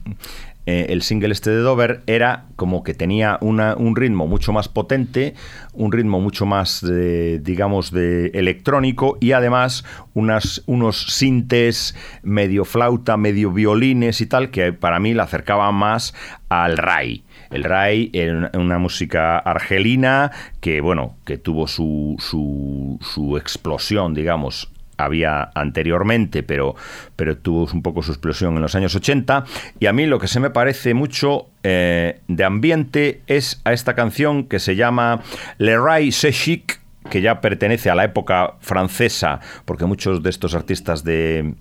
eh, 0.69 0.85
el 0.89 1.01
single 1.01 1.31
este 1.31 1.49
de 1.49 1.61
Dover 1.61 2.01
era 2.05 2.45
como 2.55 2.83
que 2.83 2.93
tenía 2.93 3.39
un 3.41 3.95
ritmo 3.95 4.27
mucho 4.27 4.53
más 4.53 4.67
potente, 4.67 5.33
un 5.73 5.91
ritmo 5.91 6.19
mucho 6.19 6.45
más, 6.45 6.85
digamos, 6.85 7.91
de 7.91 8.27
electrónico 8.35 9.17
y 9.19 9.31
además 9.31 9.83
unos 10.13 11.05
sintes 11.07 11.95
medio 12.21 12.65
flauta, 12.65 13.17
medio 13.17 13.51
violines 13.51 14.21
y 14.21 14.27
tal, 14.27 14.51
que 14.51 14.71
para 14.71 14.99
mí 14.99 15.15
la 15.15 15.23
acercaba 15.23 15.71
más 15.71 16.13
al 16.49 16.77
Rai. 16.77 17.23
El 17.49 17.63
Rai 17.63 18.11
era 18.13 18.51
una 18.53 18.77
música 18.77 19.39
argelina 19.39 20.31
que, 20.59 20.81
bueno, 20.81 21.15
que 21.25 21.37
tuvo 21.37 21.67
su, 21.67 22.15
su, 22.19 22.99
su 23.01 23.37
explosión, 23.37 24.13
digamos, 24.13 24.71
había 24.99 25.49
anteriormente, 25.55 26.43
pero, 26.43 26.75
pero 27.15 27.37
tuvo 27.37 27.69
un 27.73 27.81
poco 27.81 28.03
su 28.03 28.11
explosión 28.11 28.55
en 28.55 28.61
los 28.61 28.75
años 28.75 28.95
80. 28.95 29.45
Y 29.79 29.85
a 29.85 29.93
mí 29.93 30.05
lo 30.05 30.19
que 30.19 30.27
se 30.27 30.39
me 30.39 30.49
parece 30.49 30.93
mucho 30.93 31.47
eh, 31.63 32.19
de 32.27 32.43
ambiente 32.43 33.21
es 33.27 33.61
a 33.63 33.73
esta 33.73 33.95
canción 33.95 34.45
que 34.45 34.59
se 34.59 34.75
llama 34.75 35.21
Le 35.57 35.77
Rai 35.77 36.09
Chic, 36.11 36.79
que 37.09 37.21
ya 37.21 37.41
pertenece 37.41 37.89
a 37.89 37.95
la 37.95 38.03
época 38.03 38.55
francesa, 38.59 39.39
porque 39.65 39.85
muchos 39.85 40.21
de 40.21 40.29
estos 40.29 40.53
artistas 40.53 41.03
de, 41.03 41.53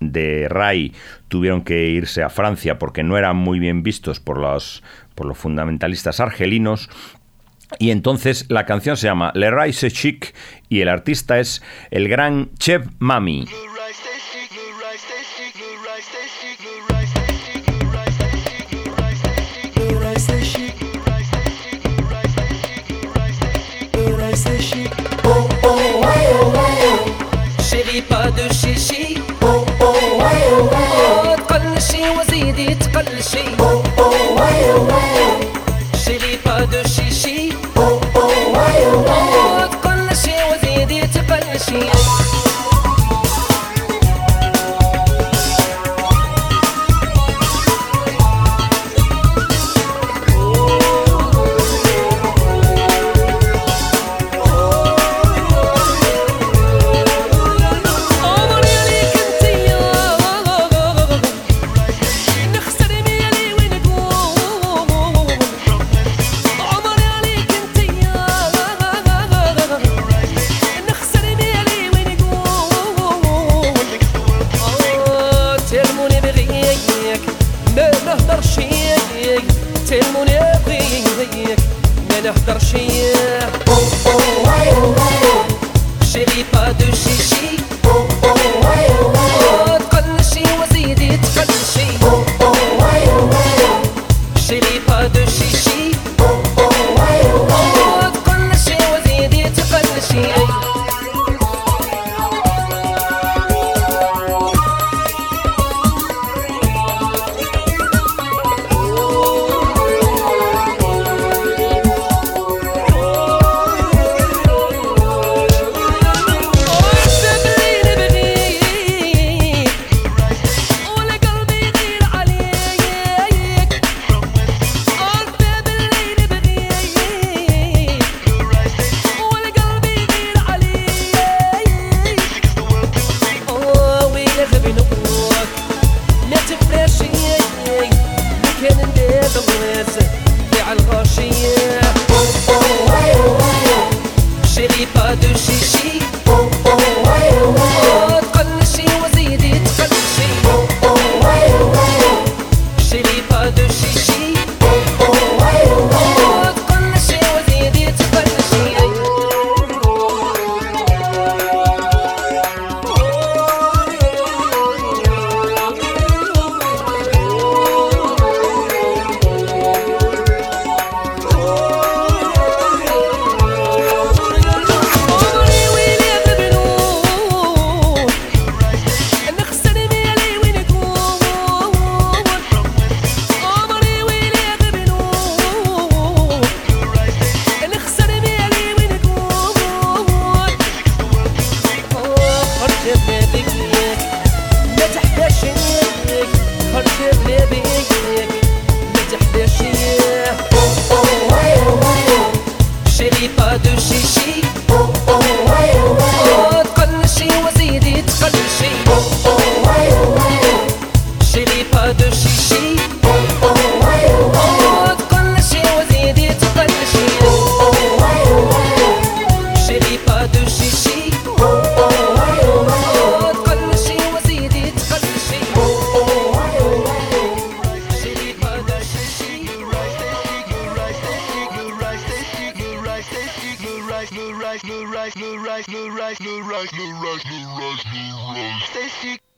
de 0.00 0.48
Rai 0.48 0.92
tuvieron 1.28 1.62
que 1.62 1.88
irse 1.88 2.22
a 2.22 2.28
Francia 2.28 2.78
porque 2.78 3.02
no 3.02 3.18
eran 3.18 3.36
muy 3.36 3.58
bien 3.58 3.82
vistos 3.82 4.20
por 4.20 4.38
los, 4.38 4.82
por 5.14 5.26
los 5.26 5.38
fundamentalistas 5.38 6.20
argelinos 6.20 6.90
y 7.78 7.90
entonces 7.90 8.46
la 8.48 8.64
canción 8.64 8.96
se 8.96 9.06
llama 9.06 9.32
Le 9.34 9.50
Rise 9.50 9.90
Chic 9.90 10.34
y 10.68 10.80
el 10.80 10.88
artista 10.88 11.38
es 11.38 11.62
el 11.90 12.08
gran 12.08 12.50
Chef 12.58 12.86
Mami. 12.98 13.46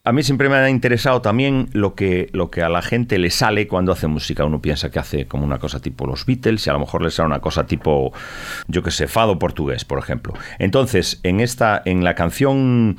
A 0.08 0.12
mí 0.12 0.22
siempre 0.22 0.48
me 0.48 0.56
ha 0.56 0.70
interesado 0.70 1.20
también 1.20 1.68
lo 1.74 1.94
que, 1.94 2.30
lo 2.32 2.50
que 2.50 2.62
a 2.62 2.70
la 2.70 2.80
gente 2.80 3.18
le 3.18 3.28
sale 3.28 3.68
cuando 3.68 3.92
hace 3.92 4.06
música. 4.06 4.42
Uno 4.46 4.62
piensa 4.62 4.90
que 4.90 4.98
hace 4.98 5.26
como 5.26 5.44
una 5.44 5.58
cosa 5.58 5.80
tipo 5.80 6.06
los 6.06 6.24
Beatles 6.24 6.66
y 6.66 6.70
a 6.70 6.72
lo 6.72 6.78
mejor 6.78 7.02
le 7.02 7.10
sale 7.10 7.26
una 7.26 7.40
cosa 7.40 7.66
tipo, 7.66 8.14
yo 8.68 8.82
que 8.82 8.90
sé, 8.90 9.06
fado 9.06 9.38
portugués, 9.38 9.84
por 9.84 9.98
ejemplo. 9.98 10.32
Entonces, 10.58 11.20
en 11.24 11.40
esta, 11.40 11.82
en 11.84 12.04
la 12.04 12.14
canción 12.14 12.96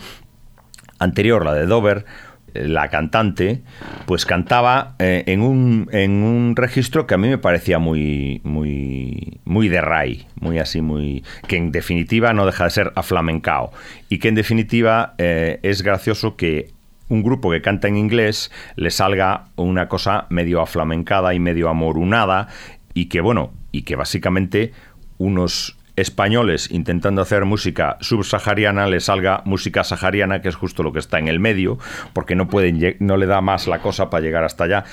anterior, 0.99 1.45
la 1.45 1.55
de 1.55 1.65
Dover, 1.65 2.05
la 2.53 2.89
cantante, 2.89 3.63
pues 4.05 4.27
cantaba 4.27 4.93
eh, 4.99 5.23
en, 5.25 5.41
un, 5.41 5.89
en 5.91 6.21
un 6.21 6.55
registro 6.55 7.07
que 7.07 7.15
a 7.15 7.17
mí 7.17 7.27
me 7.27 7.39
parecía 7.39 7.79
muy, 7.79 8.39
muy, 8.43 9.39
muy 9.45 9.67
de 9.67 9.81
ray, 9.81 10.27
muy 10.39 10.59
así, 10.59 10.81
muy. 10.81 11.23
que 11.47 11.57
en 11.57 11.71
definitiva 11.71 12.33
no 12.33 12.45
deja 12.45 12.65
de 12.65 12.69
ser 12.69 12.91
aflamencao. 12.95 13.71
Y 14.09 14.19
que 14.19 14.27
en 14.27 14.35
definitiva 14.35 15.15
eh, 15.17 15.59
es 15.63 15.81
gracioso 15.81 16.35
que 16.35 16.77
un 17.09 17.23
grupo 17.23 17.51
que 17.51 17.61
canta 17.61 17.87
en 17.87 17.97
inglés 17.97 18.51
le 18.75 18.91
salga 18.91 19.45
una 19.55 19.89
cosa 19.89 20.27
medio 20.29 20.61
aflamencada 20.61 21.33
y 21.33 21.39
medio 21.39 21.69
amorunada 21.69 22.47
y 22.93 23.05
que, 23.05 23.21
bueno, 23.21 23.51
y 23.71 23.81
que 23.81 23.95
básicamente 23.95 24.71
unos 25.17 25.77
españoles 25.95 26.71
intentando 26.71 27.21
hacer 27.21 27.45
música 27.45 27.97
subsahariana 27.99 28.87
le 28.87 28.99
salga 28.99 29.41
música 29.45 29.83
sahariana, 29.83 30.41
que 30.41 30.49
es 30.49 30.55
justo 30.55 30.81
lo 30.81 30.93
que 30.93 30.99
está 30.99 31.19
en 31.19 31.27
el 31.27 31.39
medio, 31.39 31.77
porque 32.13 32.35
no, 32.35 32.47
pueden, 32.47 32.95
no 32.99 33.17
le 33.17 33.25
da 33.25 33.41
más 33.41 33.67
la 33.67 33.79
cosa 33.79 34.09
para 34.09 34.21
llegar 34.21 34.43
hasta 34.43 34.63
allá. 34.63 34.85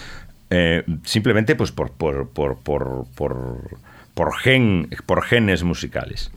Eh, 0.50 0.85
simplemente 1.05 1.55
pues 1.57 1.72
por, 1.72 1.92
por, 1.92 2.31
por, 2.31 2.59
por, 2.59 3.07
por, 4.14 4.37
gen, 4.38 4.88
por 5.07 5.22
genes 5.22 5.62
musicales. 5.62 6.33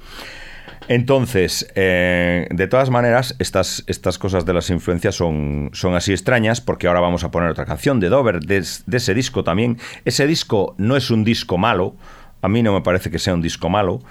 Entonces, 0.90 1.72
eh, 1.76 2.48
de 2.50 2.68
todas 2.68 2.90
maneras, 2.90 3.36
estas, 3.38 3.84
estas 3.86 4.18
cosas 4.18 4.44
de 4.48 4.54
las 4.54 4.72
influencias 4.72 5.14
son, 5.14 5.70
son 5.72 5.94
así 5.94 6.14
extrañas, 6.14 6.62
porque 6.62 6.88
ahora 6.88 7.00
vamos 7.00 7.24
a 7.24 7.30
poner 7.30 7.52
otra 7.52 7.66
canción 7.66 8.00
de 8.00 8.10
Dover, 8.10 8.40
de, 8.40 8.66
de 8.88 8.98
ese 8.98 9.14
disco 9.14 9.44
también. 9.44 9.78
Ese 10.04 10.26
disco 10.26 10.74
no 10.80 10.98
es 10.98 11.12
un 11.12 11.24
disco 11.24 11.60
malo, 11.60 11.94
a 12.42 12.48
mí 12.48 12.64
no 12.64 12.74
me 12.74 12.82
parece 12.82 13.12
que 13.12 13.20
sea 13.20 13.36
un 13.36 13.42
disco 13.44 13.70
malo, 13.70 14.02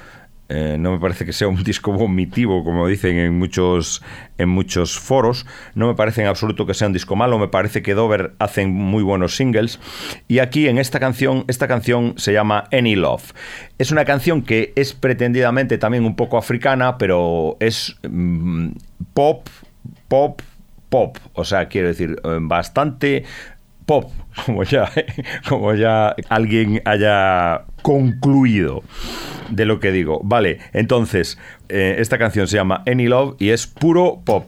eh, 0.49 0.77
no 0.79 0.93
me 0.93 0.99
parece 0.99 1.27
que 1.27 1.33
sea 1.33 1.49
un 1.49 1.63
disco 1.65 1.93
vomitivo, 1.93 2.65
como 2.65 2.87
dicen 2.87 3.19
en 3.19 3.39
muchos, 3.39 4.03
en 4.39 4.49
muchos 4.49 4.99
foros. 4.99 5.47
No 5.75 5.87
me 5.87 5.95
parece 5.95 6.23
en 6.23 6.29
absoluto 6.29 6.67
que 6.67 6.75
sea 6.75 6.87
un 6.87 6.93
disco 6.93 7.17
malo. 7.17 7.39
Me 7.39 7.49
parece 7.49 7.83
que 7.83 7.95
Dover 7.95 8.35
hacen 8.39 8.73
muy 8.73 9.03
buenos 9.03 9.37
singles. 9.37 9.79
Y 10.27 10.39
aquí 10.39 10.69
en 10.69 10.79
esta 10.79 11.01
canción, 11.01 11.45
esta 11.49 11.69
canción 11.69 12.15
se 12.17 12.33
llama 12.33 12.65
Any 12.73 12.97
Love. 12.97 13.33
Es 13.79 13.91
una 13.91 14.05
canción 14.05 14.43
que 14.43 14.73
es 14.75 14.95
pretendidamente 14.95 15.79
también 15.79 16.05
un 16.05 16.17
poco 16.17 16.39
africana, 16.39 16.99
pero 16.99 17.57
es 17.61 17.97
mm, 18.09 18.71
pop, 19.13 19.49
pop, 20.09 20.41
pop. 20.89 21.19
O 21.35 21.45
sea, 21.45 21.69
quiero 21.69 21.89
decir, 21.89 22.21
eh, 22.25 22.39
bastante 22.41 23.25
pop, 23.89 24.13
como 24.47 24.63
ya, 24.63 24.93
como 25.49 25.75
ya 25.75 26.15
alguien 26.29 26.83
haya 26.85 27.65
concluido 27.83 28.85
de 29.49 29.65
lo 29.65 29.81
que 29.81 29.91
digo. 29.91 30.21
Vale, 30.23 30.59
entonces, 30.75 31.39
eh, 31.71 31.97
esta 31.99 32.19
canción 32.19 32.47
se 32.47 32.57
llama 32.57 32.85
Any 32.87 33.09
Love 33.09 33.37
y 33.39 33.49
es 33.49 33.67
puro 33.67 34.21
pop. 34.25 34.45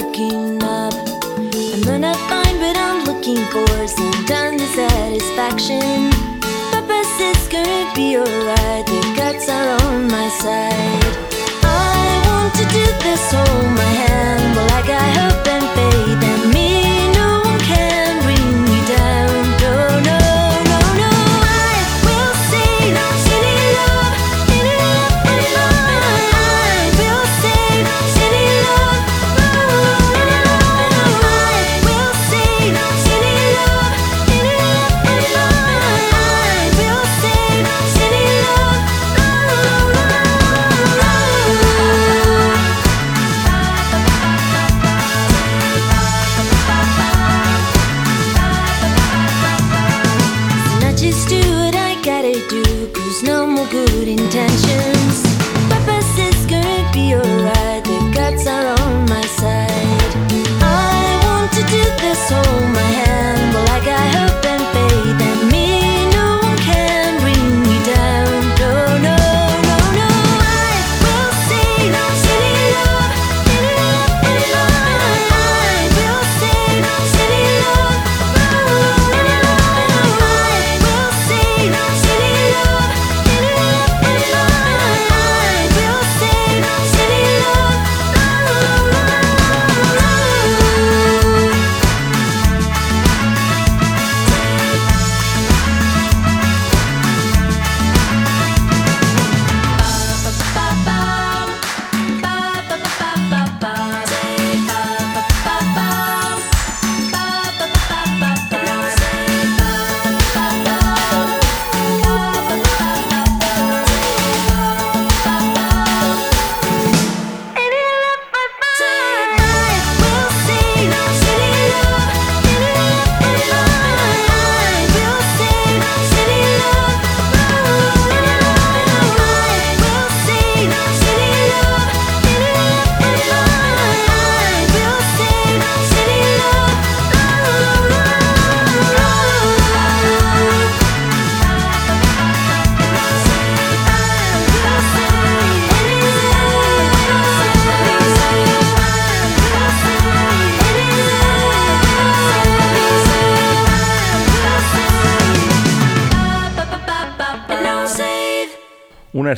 Things 0.00 0.33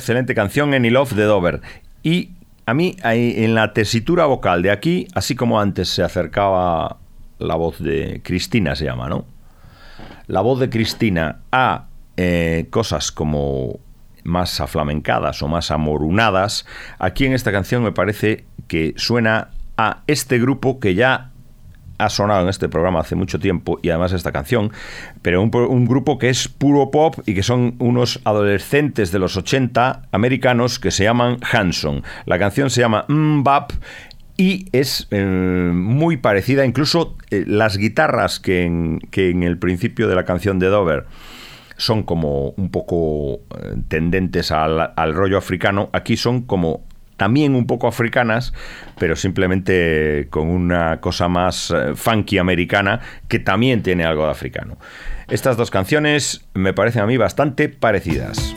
excelente 0.07 0.37
canción, 0.37 0.73
Any 0.73 0.91
Love 0.91 1.15
de 1.15 1.25
Dover. 1.25 1.63
Y 2.05 2.31
a 2.65 2.75
mí, 2.75 2.95
en 3.03 3.57
la 3.57 3.73
tesitura 3.73 4.27
vocal 4.27 4.63
de 4.63 4.71
aquí, 4.71 5.09
así 5.17 5.35
como 5.35 5.61
antes 5.61 5.89
se 5.89 6.05
acercaba 6.05 6.99
la 7.41 7.57
voz 7.57 7.83
de 7.83 8.21
Cristina, 8.23 8.77
se 8.77 8.85
llama, 8.85 9.09
¿no? 9.09 9.25
La 10.29 10.43
voz 10.43 10.61
de 10.61 10.71
Cristina 10.71 11.41
a 11.51 11.87
eh, 12.17 12.69
cosas 12.71 13.11
como 13.11 13.81
más 14.23 14.61
aflamencadas 14.61 15.43
o 15.43 15.49
más 15.49 15.73
amorunadas, 15.73 16.67
aquí 17.01 17.27
en 17.27 17.33
esta 17.33 17.51
canción 17.51 17.83
me 17.83 17.91
parece 17.91 18.45
que 18.69 18.95
suena 18.97 19.51
a 19.77 20.05
este 20.07 20.39
grupo 20.39 20.79
que 20.79 20.95
ya 20.95 21.33
ha 21.99 22.09
sonado 22.09 22.43
en 22.43 22.49
este 22.49 22.69
programa 22.69 23.01
hace 23.01 23.15
mucho 23.15 23.39
tiempo 23.39 23.79
y 23.83 23.91
además 23.91 24.13
esta 24.13 24.33
canción, 24.33 24.73
pero 25.23 25.43
un, 25.43 25.87
grupo 25.87 26.19
que 26.19 26.29
es 26.29 26.49
puro 26.49 26.91
pop 26.91 27.17
y 27.27 27.35
que 27.35 27.43
son 27.43 27.77
unos 27.79 28.21
adolescentes 28.25 29.13
de 29.13 29.19
los 29.19 29.37
80 29.37 30.03
americanos 30.13 30.79
que 30.79 30.91
se 30.91 31.05
llaman 31.05 31.39
Hanson. 31.51 32.03
La 32.25 32.39
canción 32.39 32.71
se 32.71 32.81
llama 32.81 33.05
Mbap 33.09 33.73
y 34.37 34.67
es 34.73 35.09
eh, 35.11 35.25
muy 35.25 36.19
parecida, 36.19 36.67
incluso 36.67 37.17
eh, 37.31 37.45
las 37.47 37.79
guitarras 37.79 38.39
que 38.41 38.65
en, 38.65 39.01
que 39.11 39.31
en 39.31 39.43
el 39.43 39.59
principio 39.59 40.09
de 40.09 40.15
la 40.15 40.25
canción 40.25 40.59
de 40.59 40.67
Dover 40.67 41.07
son 41.79 42.03
como 42.03 42.51
un 42.51 42.71
poco 42.71 43.41
eh, 43.59 43.77
tendentes 43.89 44.51
al, 44.51 44.93
al 44.95 45.15
rollo 45.15 45.39
africano, 45.39 45.89
aquí 45.93 46.17
son 46.17 46.43
como 46.43 46.85
también 47.17 47.55
un 47.55 47.67
poco 47.67 47.89
africanas, 47.89 48.53
pero 48.99 49.17
simplemente 49.17 50.27
con 50.31 50.49
una 50.49 51.01
cosa 51.01 51.29
más 51.29 51.71
eh, 51.71 51.95
funky 51.95 52.39
americana 52.39 53.01
que 53.29 53.39
también 53.39 53.83
tiene 53.83 54.05
algo 54.05 54.25
de 54.25 54.31
africano. 54.31 54.79
Estas 55.29 55.57
dos 55.57 55.71
canciones 55.71 56.47
me 56.55 56.73
parecen 56.73 57.03
a 57.03 57.07
mí 57.07 57.17
bastante 57.17 57.69
parecidas. 57.69 58.55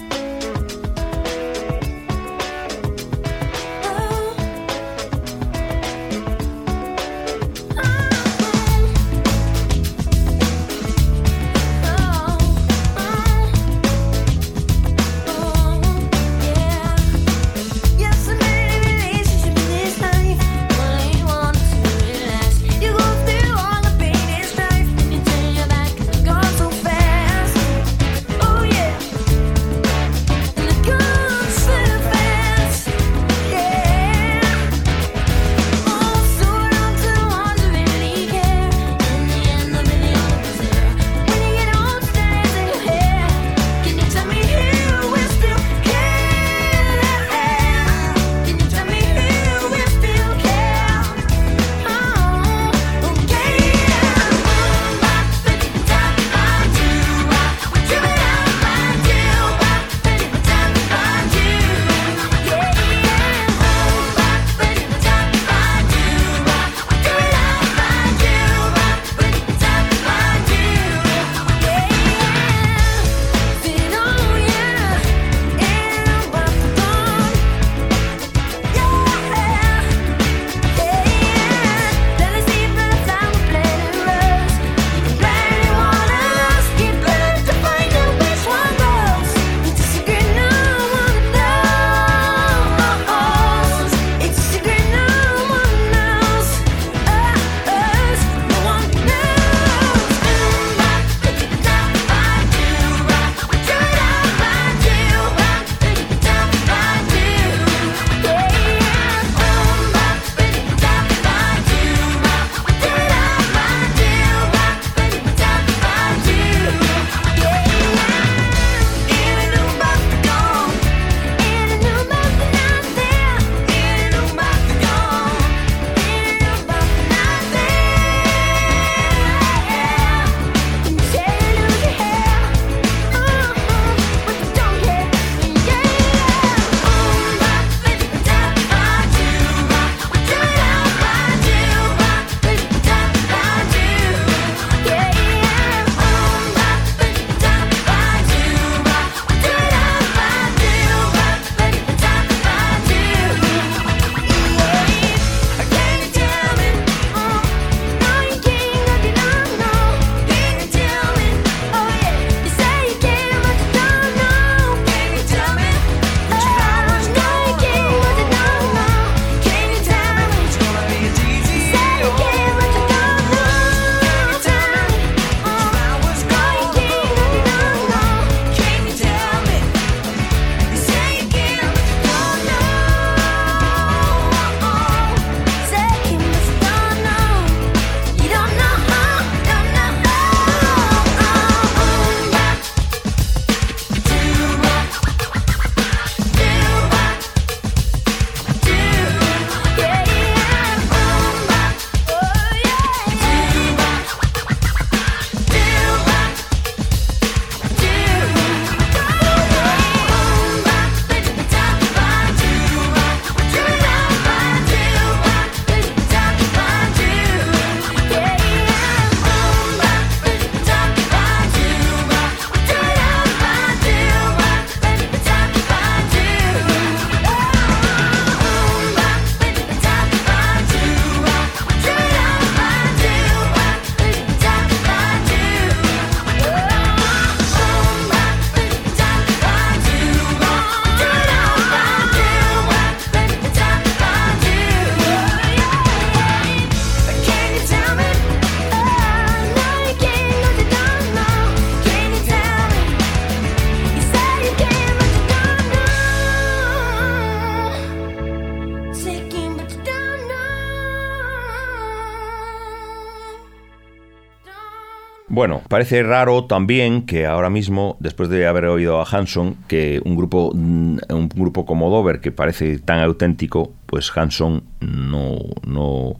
Bueno, 265.29 265.61
parece 265.69 266.01
raro 266.01 266.45
también 266.45 267.05
que 267.05 267.27
ahora 267.27 267.51
mismo, 267.51 267.97
después 267.99 268.29
de 268.29 268.47
haber 268.47 268.65
oído 268.65 268.99
a 268.99 269.05
Hanson, 269.05 269.55
que 269.67 270.01
un 270.03 270.15
grupo, 270.15 270.51
mm, 270.55 270.97
un 271.09 271.29
grupo 271.29 271.67
como 271.67 271.91
Dover, 271.91 272.19
que 272.19 272.31
parece 272.31 272.79
tan 272.79 272.99
auténtico, 272.99 273.71
pues 273.85 274.11
Hanson 274.15 274.63
no, 274.79 275.37
no 275.67 276.15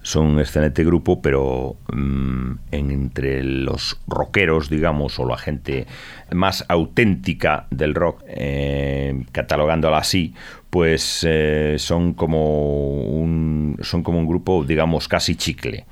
son 0.00 0.26
un 0.26 0.40
excelente 0.40 0.84
grupo, 0.84 1.20
pero 1.20 1.76
mm, 1.92 2.52
entre 2.70 3.42
los 3.42 4.00
rockeros, 4.06 4.70
digamos, 4.70 5.18
o 5.18 5.26
la 5.26 5.36
gente 5.36 5.86
más 6.32 6.64
auténtica 6.68 7.66
del 7.70 7.94
rock, 7.94 8.22
eh, 8.28 9.22
catalogándola 9.32 9.98
así, 9.98 10.32
pues 10.70 11.24
eh, 11.26 11.76
son 11.78 12.14
como 12.14 12.90
un 12.90 13.78
son 13.82 14.02
como 14.02 14.18
un 14.18 14.26
grupo 14.26 14.64
digamos 14.64 15.08
casi 15.08 15.36
chicle 15.36 15.86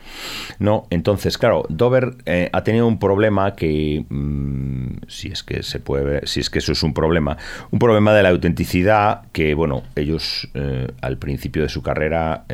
no 0.59 0.87
entonces 0.91 1.39
claro 1.39 1.65
Dover 1.69 2.17
eh, 2.27 2.51
ha 2.53 2.65
tenido 2.65 2.87
un 2.87 2.99
problema 2.99 3.55
que 3.55 4.05
mm, 4.09 5.07
si 5.07 5.29
es 5.29 5.43
que 5.43 5.63
se 5.63 5.79
puede 5.79 6.05
ver, 6.05 6.29
si 6.29 6.41
es 6.41 6.51
que 6.51 6.59
eso 6.59 6.73
es 6.73 6.83
un 6.83 6.93
problema 6.93 7.37
un 7.71 7.79
problema 7.79 8.13
de 8.13 8.23
la 8.25 8.31
autenticidad 8.31 9.23
que 9.33 9.55
bueno 9.55 9.85
ellos 9.95 10.49
eh, 10.55 10.89
al 11.01 11.19
principio 11.19 11.63
de 11.63 11.69
su 11.69 11.83
carrera 11.83 12.45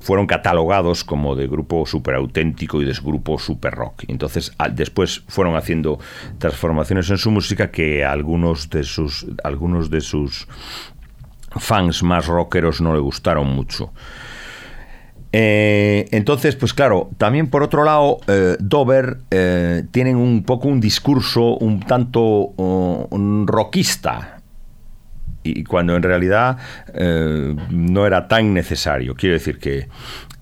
fueron 0.00 0.26
catalogados 0.26 1.04
como 1.04 1.36
de 1.36 1.46
grupo 1.46 1.86
súper 1.86 2.14
auténtico 2.16 2.82
y 2.82 2.84
de 2.84 2.92
grupo 3.02 3.38
super 3.38 3.72
rock 3.72 4.04
entonces 4.08 4.52
después 4.72 5.22
fueron 5.28 5.56
haciendo 5.56 5.98
transformaciones 6.38 7.08
en 7.10 7.18
su 7.18 7.30
música 7.30 7.70
que 7.70 8.04
algunos 8.04 8.70
de 8.70 8.82
sus 8.84 9.26
algunos 9.44 9.90
de 9.90 10.00
sus 10.00 10.48
fans 11.58 12.02
más 12.02 12.26
rockeros 12.26 12.80
no 12.80 12.94
le 12.94 13.00
gustaron 13.00 13.48
mucho. 13.48 13.92
Eh, 15.32 16.08
entonces, 16.12 16.56
pues 16.56 16.72
claro, 16.72 17.10
también 17.18 17.48
por 17.50 17.62
otro 17.62 17.84
lado, 17.84 18.18
eh, 18.26 18.56
Dover 18.58 19.18
eh, 19.30 19.84
tienen 19.90 20.16
un 20.16 20.44
poco 20.44 20.68
un 20.68 20.80
discurso 20.80 21.56
un 21.58 21.80
tanto 21.80 22.20
un 22.56 23.46
rockista. 23.46 24.35
Y 25.54 25.64
cuando 25.64 25.96
en 25.96 26.02
realidad 26.02 26.58
no 27.70 28.06
era 28.06 28.28
tan 28.28 28.54
necesario. 28.54 29.14
Quiero 29.14 29.34
decir 29.34 29.58
que 29.58 29.88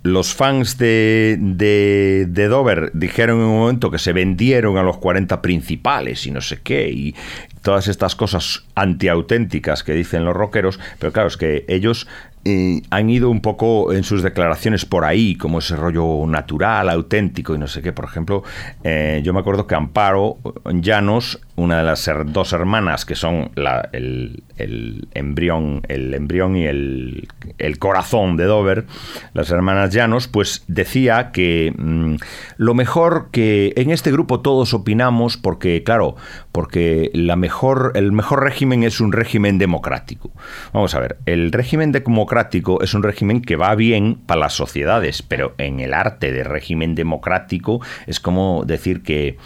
los 0.03 0.35
fans 0.35 0.77
de, 0.77 1.39
de, 1.41 2.27
de, 2.29 2.49
Dover 2.49 2.91
dijeron 2.93 3.39
en 3.39 3.47
un 3.47 3.59
momento 3.59 3.91
que 3.91 3.99
se 3.99 4.13
vendieron 4.13 4.77
a 4.77 4.83
los 4.83 4.99
40 4.99 5.41
principales 5.41 6.27
y 6.27 6.31
no 6.31 6.43
sé 6.43 6.61
qué, 6.63 6.91
y, 6.91 7.15
todas 7.65 7.89
estas 7.89 8.15
cosas 8.15 8.63
antiauténticas 8.75 9.83
que 9.83 9.95
dicen 9.95 10.25
los 10.25 10.37
rockeros, 10.37 10.79
pero 10.99 11.13
claro, 11.13 11.29
es 11.29 11.39
que 11.39 11.65
ellos 11.67 12.07
eh, 12.45 12.83
han 12.91 13.09
ido 13.09 13.31
un 13.31 13.41
poco 13.41 13.95
en 13.95 14.05
sus 14.05 14.23
declaraciones 14.23 14.85
por 14.85 15.07
ahí, 15.07 15.35
como 15.35 15.61
ese 15.61 15.75
rollo 15.75 16.27
natural, 16.27 16.91
auténtico 16.91 17.55
y 17.55 17.59
no 17.59 17.67
sé 17.67 17.81
qué. 17.81 17.95
Por 17.95 18.05
ejemplo, 18.05 18.43
eh, 18.85 19.23
yo 19.25 19.33
me 19.33 19.41
acuerdo 19.41 19.67
que 19.67 19.75
Amparo 19.75 20.37
Llanos, 20.75 21.41
una 21.57 21.79
de 21.79 21.85
las 21.85 22.11
dos 22.27 22.53
hermanas 22.53 23.05
que 23.05 23.15
son 23.15 23.51
el, 23.93 24.43
embrión, 25.15 25.83
el 25.89 26.15
embrión 26.15 26.57
y 26.57 26.67
el, 26.67 27.29
corazón 27.79 28.37
de 28.37 28.45
Dover, 28.45 28.87
las 29.35 29.51
hermanas 29.51 29.93
Llanos, 29.93 30.27
pues 30.29 30.65
decía 30.69 31.31
que 31.33 31.73
mm, 31.77 32.17
lo 32.57 32.75
mejor 32.75 33.29
que 33.31 33.73
en 33.77 33.91
este 33.91 34.11
grupo 34.11 34.41
todos 34.41 34.75
opinamos, 34.75 35.37
porque 35.37 35.83
claro, 35.85 36.17
porque 36.51 37.11
la 37.15 37.37
mejor, 37.37 37.93
el 37.95 38.13
mejor 38.13 38.43
régimen 38.43 38.83
es 38.83 39.01
un 39.01 39.13
régimen 39.13 39.59
democrático. 39.59 40.31
Vamos 40.73 40.95
a 40.95 41.01
ver, 41.01 41.19
el 41.27 41.53
régimen 41.53 41.93
democrático 41.93 42.83
es 42.83 42.95
un 42.95 43.03
régimen 43.03 43.43
que 43.43 43.57
va 43.57 43.75
bien 43.75 44.19
para 44.27 44.41
las 44.41 44.55
sociedades, 44.55 45.23
pero 45.23 45.55
en 45.59 45.81
el 45.81 45.95
arte 45.95 46.33
de 46.33 46.45
régimen 46.45 46.95
democrático 46.95 47.81
es 48.07 48.21
como 48.21 48.65
decir 48.65 49.03
que 49.03 49.37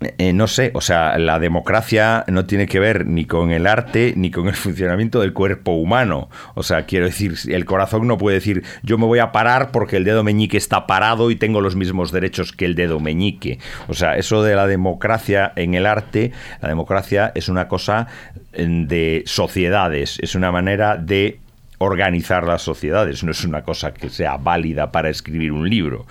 eh, 0.00 0.32
no 0.32 0.46
sé, 0.46 0.70
o 0.74 0.80
sea, 0.80 1.18
la 1.18 1.40
democracia 1.40 2.24
no 2.28 2.46
tiene 2.46 2.66
que 2.66 2.78
ver 2.78 3.04
ni 3.06 3.24
con 3.24 3.50
el 3.50 3.66
arte 3.66 4.14
ni 4.16 4.30
con 4.30 4.46
el 4.46 4.54
funcionamiento 4.54 5.20
del 5.20 5.32
cuerpo 5.32 5.72
humano. 5.72 6.30
O 6.54 6.62
sea, 6.62 6.86
quiero 6.86 7.06
decir, 7.06 7.34
el 7.48 7.64
corazón 7.64 8.06
no 8.06 8.16
puede 8.16 8.36
decir 8.36 8.62
yo 8.82 8.96
me 8.96 9.06
voy 9.06 9.18
a 9.18 9.32
parar 9.32 9.72
porque 9.72 9.96
el 9.96 10.04
dedo 10.04 10.22
meñique 10.22 10.56
está 10.56 10.86
parado 10.86 11.32
y 11.32 11.36
tengo 11.36 11.60
los 11.60 11.74
mismos 11.74 12.12
derechos 12.12 12.52
que 12.52 12.64
el 12.64 12.76
dedo 12.76 13.00
meñique. 13.00 13.58
O 13.88 13.94
sea, 13.94 14.16
eso 14.16 14.42
de 14.44 14.54
la 14.54 14.68
democracia 14.68 15.52
en 15.56 15.74
el 15.74 15.84
arte, 15.84 16.30
la 16.62 16.68
democracia 16.68 17.32
es 17.34 17.48
una 17.48 17.66
cosa 17.66 18.06
de 18.52 19.24
sociedades, 19.26 20.18
es 20.22 20.34
una 20.36 20.52
manera 20.52 20.96
de 20.96 21.40
organizar 21.78 22.44
las 22.44 22.62
sociedades, 22.62 23.24
no 23.24 23.32
es 23.32 23.44
una 23.44 23.62
cosa 23.62 23.94
que 23.94 24.10
sea 24.10 24.36
válida 24.36 24.92
para 24.92 25.10
escribir 25.10 25.52
un 25.52 25.68
libro. 25.68 26.06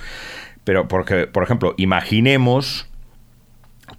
Pero 0.64 0.90
porque, 0.90 1.28
por 1.28 1.44
ejemplo, 1.44 1.74
imaginemos 1.78 2.87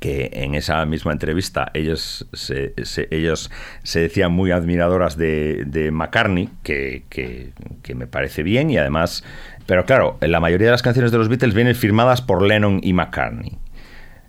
que 0.01 0.31
en 0.33 0.55
esa 0.55 0.85
misma 0.87 1.13
entrevista 1.13 1.71
ellos 1.75 2.29
se, 2.33 2.75
ellos 3.11 3.51
se 3.83 4.01
decían 4.01 4.33
muy 4.33 4.51
admiradoras 4.51 5.17
de, 5.17 5.91
McCartney, 5.93 6.49
que, 6.63 7.53
me 7.95 8.07
parece 8.07 8.43
bien 8.43 8.71
y 8.71 8.79
además... 8.79 9.25
Pero 9.67 9.85
claro, 9.85 10.17
la 10.23 10.41
mayoría 10.41 10.69
de 10.69 10.71
las 10.71 10.83
canciones 10.83 11.13
de 11.13 11.19
los 11.19 11.29
Beatles 11.29 11.55
vienen 11.55 11.75
firmadas 11.75 12.23
por 12.23 12.41
Lennon 12.41 12.81
y 12.83 12.95
McCartney. 12.95 13.59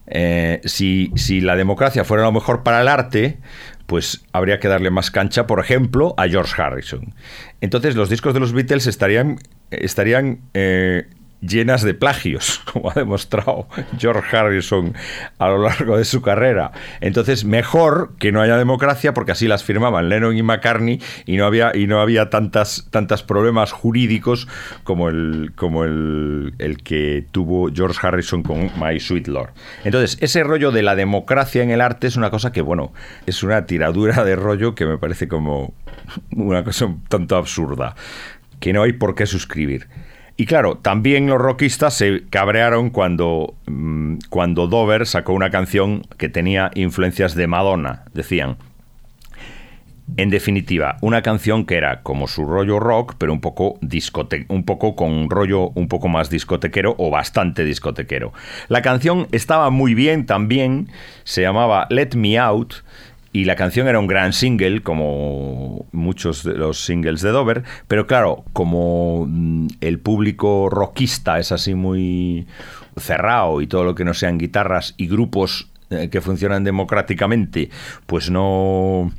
Eh, 0.08 0.60
si, 0.66 1.14
si, 1.16 1.40
la 1.40 1.56
democracia 1.56 2.04
fuera 2.04 2.24
lo 2.24 2.34
mejor 2.34 2.64
para 2.64 2.82
el 2.82 2.90
arte, 2.90 3.38
pues 3.86 4.26
habría 4.34 4.60
que 4.60 4.68
darle 4.68 4.92
más 4.92 5.12
cancha, 5.12 5.48
por 5.48 5.60
ejemplo, 5.60 6.14
a 6.18 6.28
George 6.28 6.62
Harrison. 6.62 7.16
Entonces 7.62 7.96
los 7.96 8.10
discos 8.10 8.34
de 8.34 8.40
los 8.40 8.52
Beatles 8.54 8.86
estarían, 8.86 9.38
estarían 9.72 10.42
eh, 10.54 11.08
llenas 11.42 11.84
de 11.84 11.94
plagios, 11.94 12.62
como 12.74 12.92
ha 12.92 12.94
demostrado 12.94 13.68
George 13.98 14.36
Harrison 14.36 14.94
a 15.38 15.48
lo 15.50 15.64
largo 15.64 15.98
de 15.98 16.06
su 16.06 16.22
carrera. 16.22 16.72
Entonces, 17.02 17.46
mejor 17.46 18.16
que 18.20 18.32
no 18.32 18.42
haya 18.42 18.58
democracia, 18.58 19.14
porque 19.14 19.32
así 19.32 19.48
las 19.48 19.64
firmaban 19.64 20.10
Lennon 20.10 20.36
y 20.38 20.44
McCartney 20.44 21.02
y 21.26 21.38
no 21.38 21.46
había, 21.46 21.76
y 21.76 21.88
no 21.88 22.02
había 22.02 22.30
tantas, 22.30 22.88
tantos 22.90 23.24
problemas 23.24 23.72
jurídicos 23.72 24.48
como, 24.84 25.10
el, 25.10 25.52
como 25.56 25.84
el, 25.86 26.54
el 26.60 26.84
que 26.84 27.26
tuvo 27.32 27.70
George 27.74 28.00
Harrison 28.02 28.44
con 28.44 28.72
My 28.80 29.00
Sweet 29.00 29.28
Lord. 29.28 29.52
Entonces, 29.84 30.18
ese 30.22 30.44
rollo 30.44 30.72
de 30.72 30.84
la 30.84 30.96
democracia 30.96 31.64
en 31.64 31.72
el 31.72 31.82
arte 31.82 32.08
es 32.08 32.16
una 32.16 32.30
cosa 32.30 32.52
que, 32.52 32.62
bueno, 32.62 32.94
es 33.26 33.44
una 33.44 33.66
tiradura 33.66 34.24
de 34.24 34.36
rollo 34.36 34.76
que 34.76 34.86
me 34.86 34.98
parece 34.98 35.28
como 35.28 35.74
una 36.36 36.64
cosa 36.64 36.86
un 36.86 37.04
tanto 37.04 37.36
absurda, 37.36 37.96
que 38.60 38.74
no 38.74 38.84
hay 38.84 38.94
por 38.94 39.16
qué 39.16 39.26
suscribir. 39.26 39.88
Y 40.40 40.46
claro, 40.46 40.78
también 40.78 41.28
los 41.28 41.38
rockistas 41.38 41.96
se 41.96 42.24
cabrearon 42.30 42.92
cuando, 42.92 43.56
mm, 43.68 44.20
cuando 44.30 44.68
Dover 44.68 45.06
sacó 45.06 45.34
una 45.34 45.50
canción 45.50 46.04
que 46.18 46.30
tenía 46.30 46.72
influencias 46.76 47.36
de 47.36 47.46
Madonna, 47.48 48.06
decían. 48.14 48.56
En 50.16 50.30
definitiva, 50.30 50.96
una 51.02 51.22
canción 51.24 51.66
que 51.66 51.76
era 51.76 52.04
como 52.04 52.26
su 52.30 52.46
rollo 52.46 52.80
rock, 52.80 53.16
pero 53.18 53.34
un 53.34 53.42
poco 53.42 53.80
discote 53.82 54.46
un 54.48 54.64
poco 54.64 54.96
con 54.96 55.12
un 55.12 55.30
rollo 55.30 55.72
un 55.76 55.90
poco 55.90 56.08
más 56.08 56.30
discotequero 56.30 56.96
o 56.98 57.10
bastante 57.10 57.66
discotequero. 57.66 58.32
La 58.70 58.82
canción 58.82 59.28
estaba 59.34 59.70
muy 59.72 59.94
bien 59.94 60.26
también, 60.26 60.88
se 61.26 61.42
llamaba 61.42 61.86
Let 61.90 62.12
Me 62.16 62.40
Out 62.40 62.76
y 63.32 63.46
la 63.46 63.56
canción 63.56 63.88
era 63.88 64.00
un 64.00 64.08
gran 64.08 64.34
single, 64.34 64.82
como 64.82 65.86
muchos 65.92 66.44
de 66.44 66.56
los 66.56 66.84
singles 66.84 67.22
de 67.22 67.30
Dover, 67.30 67.64
pero 67.88 68.08
claro, 68.08 68.44
como 68.54 69.26
mm, 69.28 69.68
el 69.82 70.00
público 70.00 70.70
rockista 70.70 71.40
es 71.40 71.52
así 71.52 71.76
muy 71.76 72.48
cerrado 72.98 73.62
y 73.62 73.68
todo 73.68 73.84
lo 73.84 73.96
que 73.96 74.06
no 74.06 74.14
sean 74.14 74.38
guitarras 74.38 74.96
y 74.98 75.08
grupos 75.08 75.70
eh, 75.90 76.10
que 76.10 76.22
funcionan 76.22 76.64
democráticamente, 76.64 77.70
pues 78.06 78.30
no 78.30 79.12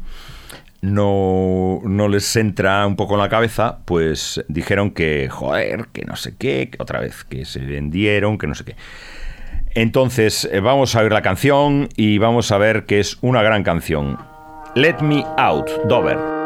no, 0.83 1.81
no 1.85 2.09
les 2.09 2.35
entra 2.37 2.87
un 2.87 2.97
poco 2.97 3.15
en 3.15 3.21
la 3.21 3.29
cabeza, 3.29 3.81
pues 3.85 4.43
dijeron 4.49 4.93
que, 4.93 5.29
joder, 5.29 5.89
que 5.93 6.05
no 6.05 6.17
sé 6.17 6.35
qué, 6.37 6.71
que 6.71 6.83
otra 6.83 7.01
vez, 7.01 7.25
que 7.25 7.45
se 7.45 7.61
vendieron, 7.61 8.39
que 8.39 8.47
no 8.47 8.55
sé 8.55 8.65
qué. 8.65 8.77
Entonces, 9.75 10.49
eh, 10.51 10.61
vamos 10.61 10.97
a 10.97 11.03
ver 11.03 11.13
la 11.13 11.23
canción 11.23 11.89
y 11.97 12.19
vamos 12.19 12.51
a 12.53 12.59
ver 12.59 12.87
que 12.87 13.01
es 13.01 13.19
una 13.21 13.43
gran 13.43 13.63
canción. 13.63 14.19
Let 14.75 14.97
Me 15.01 15.25
Out, 15.37 15.69
Dover. 15.89 16.40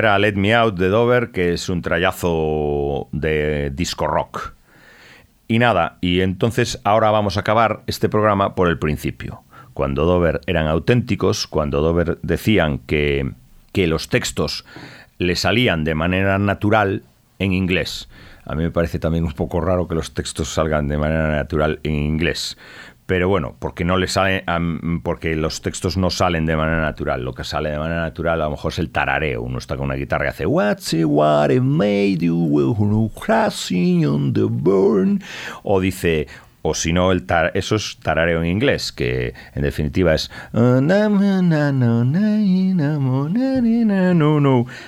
Era 0.00 0.18
Let 0.18 0.32
Me 0.32 0.54
Out 0.54 0.78
de 0.78 0.88
Dover, 0.88 1.30
que 1.30 1.52
es 1.52 1.68
un 1.68 1.82
trayazo 1.82 3.08
de 3.12 3.70
disco 3.70 4.06
rock. 4.06 4.54
Y 5.46 5.58
nada, 5.58 5.98
y 6.00 6.22
entonces 6.22 6.80
ahora 6.84 7.10
vamos 7.10 7.36
a 7.36 7.40
acabar 7.40 7.82
este 7.86 8.08
programa 8.08 8.54
por 8.54 8.68
el 8.68 8.78
principio. 8.78 9.42
Cuando 9.74 10.06
Dover 10.06 10.40
eran 10.46 10.68
auténticos, 10.68 11.46
cuando 11.46 11.82
Dover 11.82 12.18
decían 12.22 12.78
que, 12.78 13.30
que 13.72 13.86
los 13.86 14.08
textos 14.08 14.64
le 15.18 15.36
salían 15.36 15.84
de 15.84 15.94
manera 15.94 16.38
natural 16.38 17.02
en 17.38 17.52
inglés. 17.52 18.08
A 18.46 18.54
mí 18.54 18.62
me 18.62 18.70
parece 18.70 18.98
también 18.98 19.24
un 19.24 19.32
poco 19.32 19.60
raro 19.60 19.86
que 19.86 19.94
los 19.94 20.14
textos 20.14 20.48
salgan 20.48 20.88
de 20.88 20.96
manera 20.96 21.30
natural 21.30 21.78
en 21.82 21.92
inglés 21.92 22.56
pero 23.10 23.28
bueno, 23.28 23.56
porque 23.58 23.84
no 23.84 23.96
le 23.96 24.06
sale, 24.06 24.44
porque 25.02 25.34
los 25.34 25.62
textos 25.62 25.96
no 25.96 26.10
salen 26.10 26.46
de 26.46 26.54
manera 26.54 26.80
natural. 26.80 27.24
Lo 27.24 27.34
que 27.34 27.42
sale 27.42 27.70
de 27.70 27.76
manera 27.76 28.02
natural 28.02 28.40
a 28.40 28.44
lo 28.44 28.52
mejor 28.52 28.70
es 28.70 28.78
el 28.78 28.90
tarareo. 28.90 29.42
Uno 29.42 29.58
está 29.58 29.76
con 29.76 29.86
una 29.86 29.96
guitarra 29.96 30.26
y 30.26 30.28
hace 30.28 30.46
What's 30.46 30.94
it, 30.94 31.06
what 31.06 31.50
it 31.50 31.60
made 31.60 32.18
you 32.18 33.10
crashing 33.20 34.06
on 34.06 34.32
the 34.32 34.44
burn 34.44 35.20
o 35.64 35.80
dice 35.80 36.28
o 36.62 36.74
si 36.74 36.92
no, 36.92 37.10
el 37.10 37.26
eso 37.54 37.74
es 37.74 37.98
tarareo 38.00 38.42
en 38.42 38.46
inglés, 38.46 38.92
que 38.92 39.34
en 39.54 39.62
definitiva 39.62 40.14
es... 40.14 40.30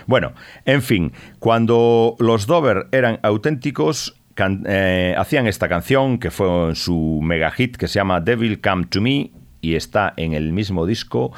Bueno, 0.07 0.33
en 0.65 0.83
fin, 0.83 1.13
cuando 1.41 2.15
los 2.21 2.47
Dover 2.47 2.87
eran 2.93 3.19
auténticos, 3.23 4.22
eh, 4.37 5.15
hacían 5.17 5.47
esta 5.47 5.69
canción 5.69 6.19
que 6.19 6.31
fue 6.31 6.75
su 6.75 7.21
mega 7.23 7.51
hit 7.51 7.77
que 7.77 7.89
se 7.89 7.99
llama 7.99 8.21
Devil 8.21 8.61
Come 8.61 8.87
to 8.87 9.01
Me 9.01 9.31
y 9.61 9.75
está 9.75 10.15
en 10.17 10.33
el 10.33 10.53
mismo 10.53 10.87
disco 10.87 11.33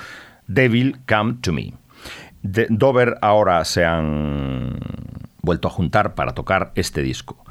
Devil 0.47 0.99
Come 1.09 1.37
to 1.41 1.53
Me. 1.53 1.73
Dover 2.43 3.17
ahora 3.23 3.65
se 3.65 3.85
han 3.85 4.79
vuelto 5.41 5.69
a 5.69 5.71
juntar 5.71 6.15
para 6.15 6.33
tocar 6.33 6.73
este 6.75 7.03
disco. 7.03 7.43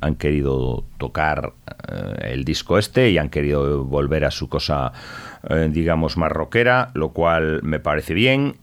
Han 0.00 0.14
querido 0.14 0.84
tocar 0.96 1.54
eh, 1.90 2.32
el 2.32 2.44
disco 2.44 2.78
este 2.78 3.10
y 3.10 3.18
han 3.18 3.30
querido 3.30 3.84
volver 3.84 4.24
a 4.24 4.30
su 4.30 4.48
cosa, 4.48 4.92
eh, 5.48 5.68
digamos, 5.72 6.16
más 6.16 6.30
rockera, 6.30 6.92
lo 6.94 7.10
cual 7.10 7.60
me 7.64 7.80
parece 7.80 8.14
bien. 8.14 8.56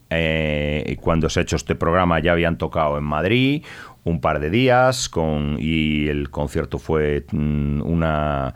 cuando 1.01 1.29
se 1.29 1.41
ha 1.41 1.43
hecho 1.43 1.57
este 1.57 1.75
programa 1.75 2.19
ya 2.19 2.31
habían 2.31 2.57
tocado 2.57 2.97
en 2.97 3.03
Madrid, 3.03 3.65
un 4.05 4.21
par 4.21 4.39
de 4.39 4.51
días 4.51 5.09
con, 5.09 5.57
y 5.59 6.07
el 6.07 6.29
concierto 6.29 6.77
fue 6.77 7.25
mm, 7.31 7.81
una 7.81 8.53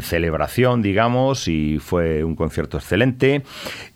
celebración, 0.00 0.82
digamos, 0.82 1.48
y 1.48 1.78
fue 1.80 2.22
un 2.22 2.36
concierto 2.36 2.78
excelente. 2.78 3.42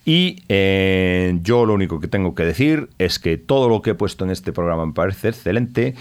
Y 0.05 0.43
eh, 0.49 1.39
yo 1.43 1.65
lo 1.65 1.75
único 1.75 2.01
que 2.01 2.09
tengo 2.09 2.35
que 2.35 2.45
decir 2.45 2.91
es 2.99 3.21
que 3.21 3.39
todo 3.39 3.69
lo 3.69 3.81
que 3.81 3.91
he 3.91 3.95
puesto 3.95 4.25
en 4.25 4.31
este 4.31 4.53
programa 4.53 4.87
me 4.87 4.93
parece 4.93 5.29
excelente 5.29 5.95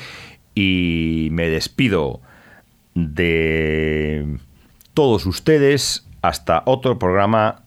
y 0.55 1.29
me 1.31 1.47
despido 1.47 2.21
de 2.95 4.37
todos 4.95 5.27
ustedes 5.27 6.07
hasta 6.23 6.63
otro 6.65 6.97
programa 6.97 7.61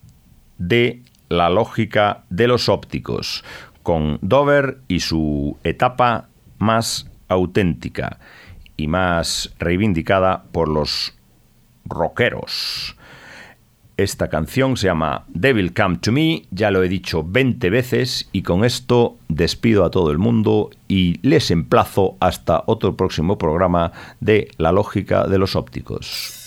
de 0.57 1.01
la 1.29 1.49
lógica 1.49 2.25
de 2.29 2.47
los 2.47 2.67
ópticos 2.67 3.45
con 3.83 4.19
Dover 4.21 4.79
y 4.89 4.99
su 4.99 5.57
etapa 5.63 6.27
más 6.57 7.10
auténtica 7.31 8.19
y 8.77 8.87
más 8.87 9.53
reivindicada 9.59 10.43
por 10.51 10.67
los 10.67 11.13
rockeros. 11.85 12.95
Esta 13.97 14.29
canción 14.29 14.77
se 14.77 14.87
llama 14.87 15.25
Devil 15.27 15.73
Come 15.73 15.97
to 15.97 16.11
Me, 16.11 16.43
ya 16.49 16.71
lo 16.71 16.81
he 16.81 16.89
dicho 16.89 17.23
20 17.23 17.69
veces 17.69 18.29
y 18.31 18.41
con 18.41 18.63
esto 18.63 19.17
despido 19.27 19.85
a 19.85 19.91
todo 19.91 20.11
el 20.11 20.17
mundo 20.17 20.71
y 20.87 21.19
les 21.21 21.51
emplazo 21.51 22.17
hasta 22.19 22.63
otro 22.65 22.95
próximo 22.95 23.37
programa 23.37 23.91
de 24.19 24.49
La 24.57 24.71
Lógica 24.71 25.27
de 25.27 25.37
los 25.37 25.55
Ópticos. 25.55 26.40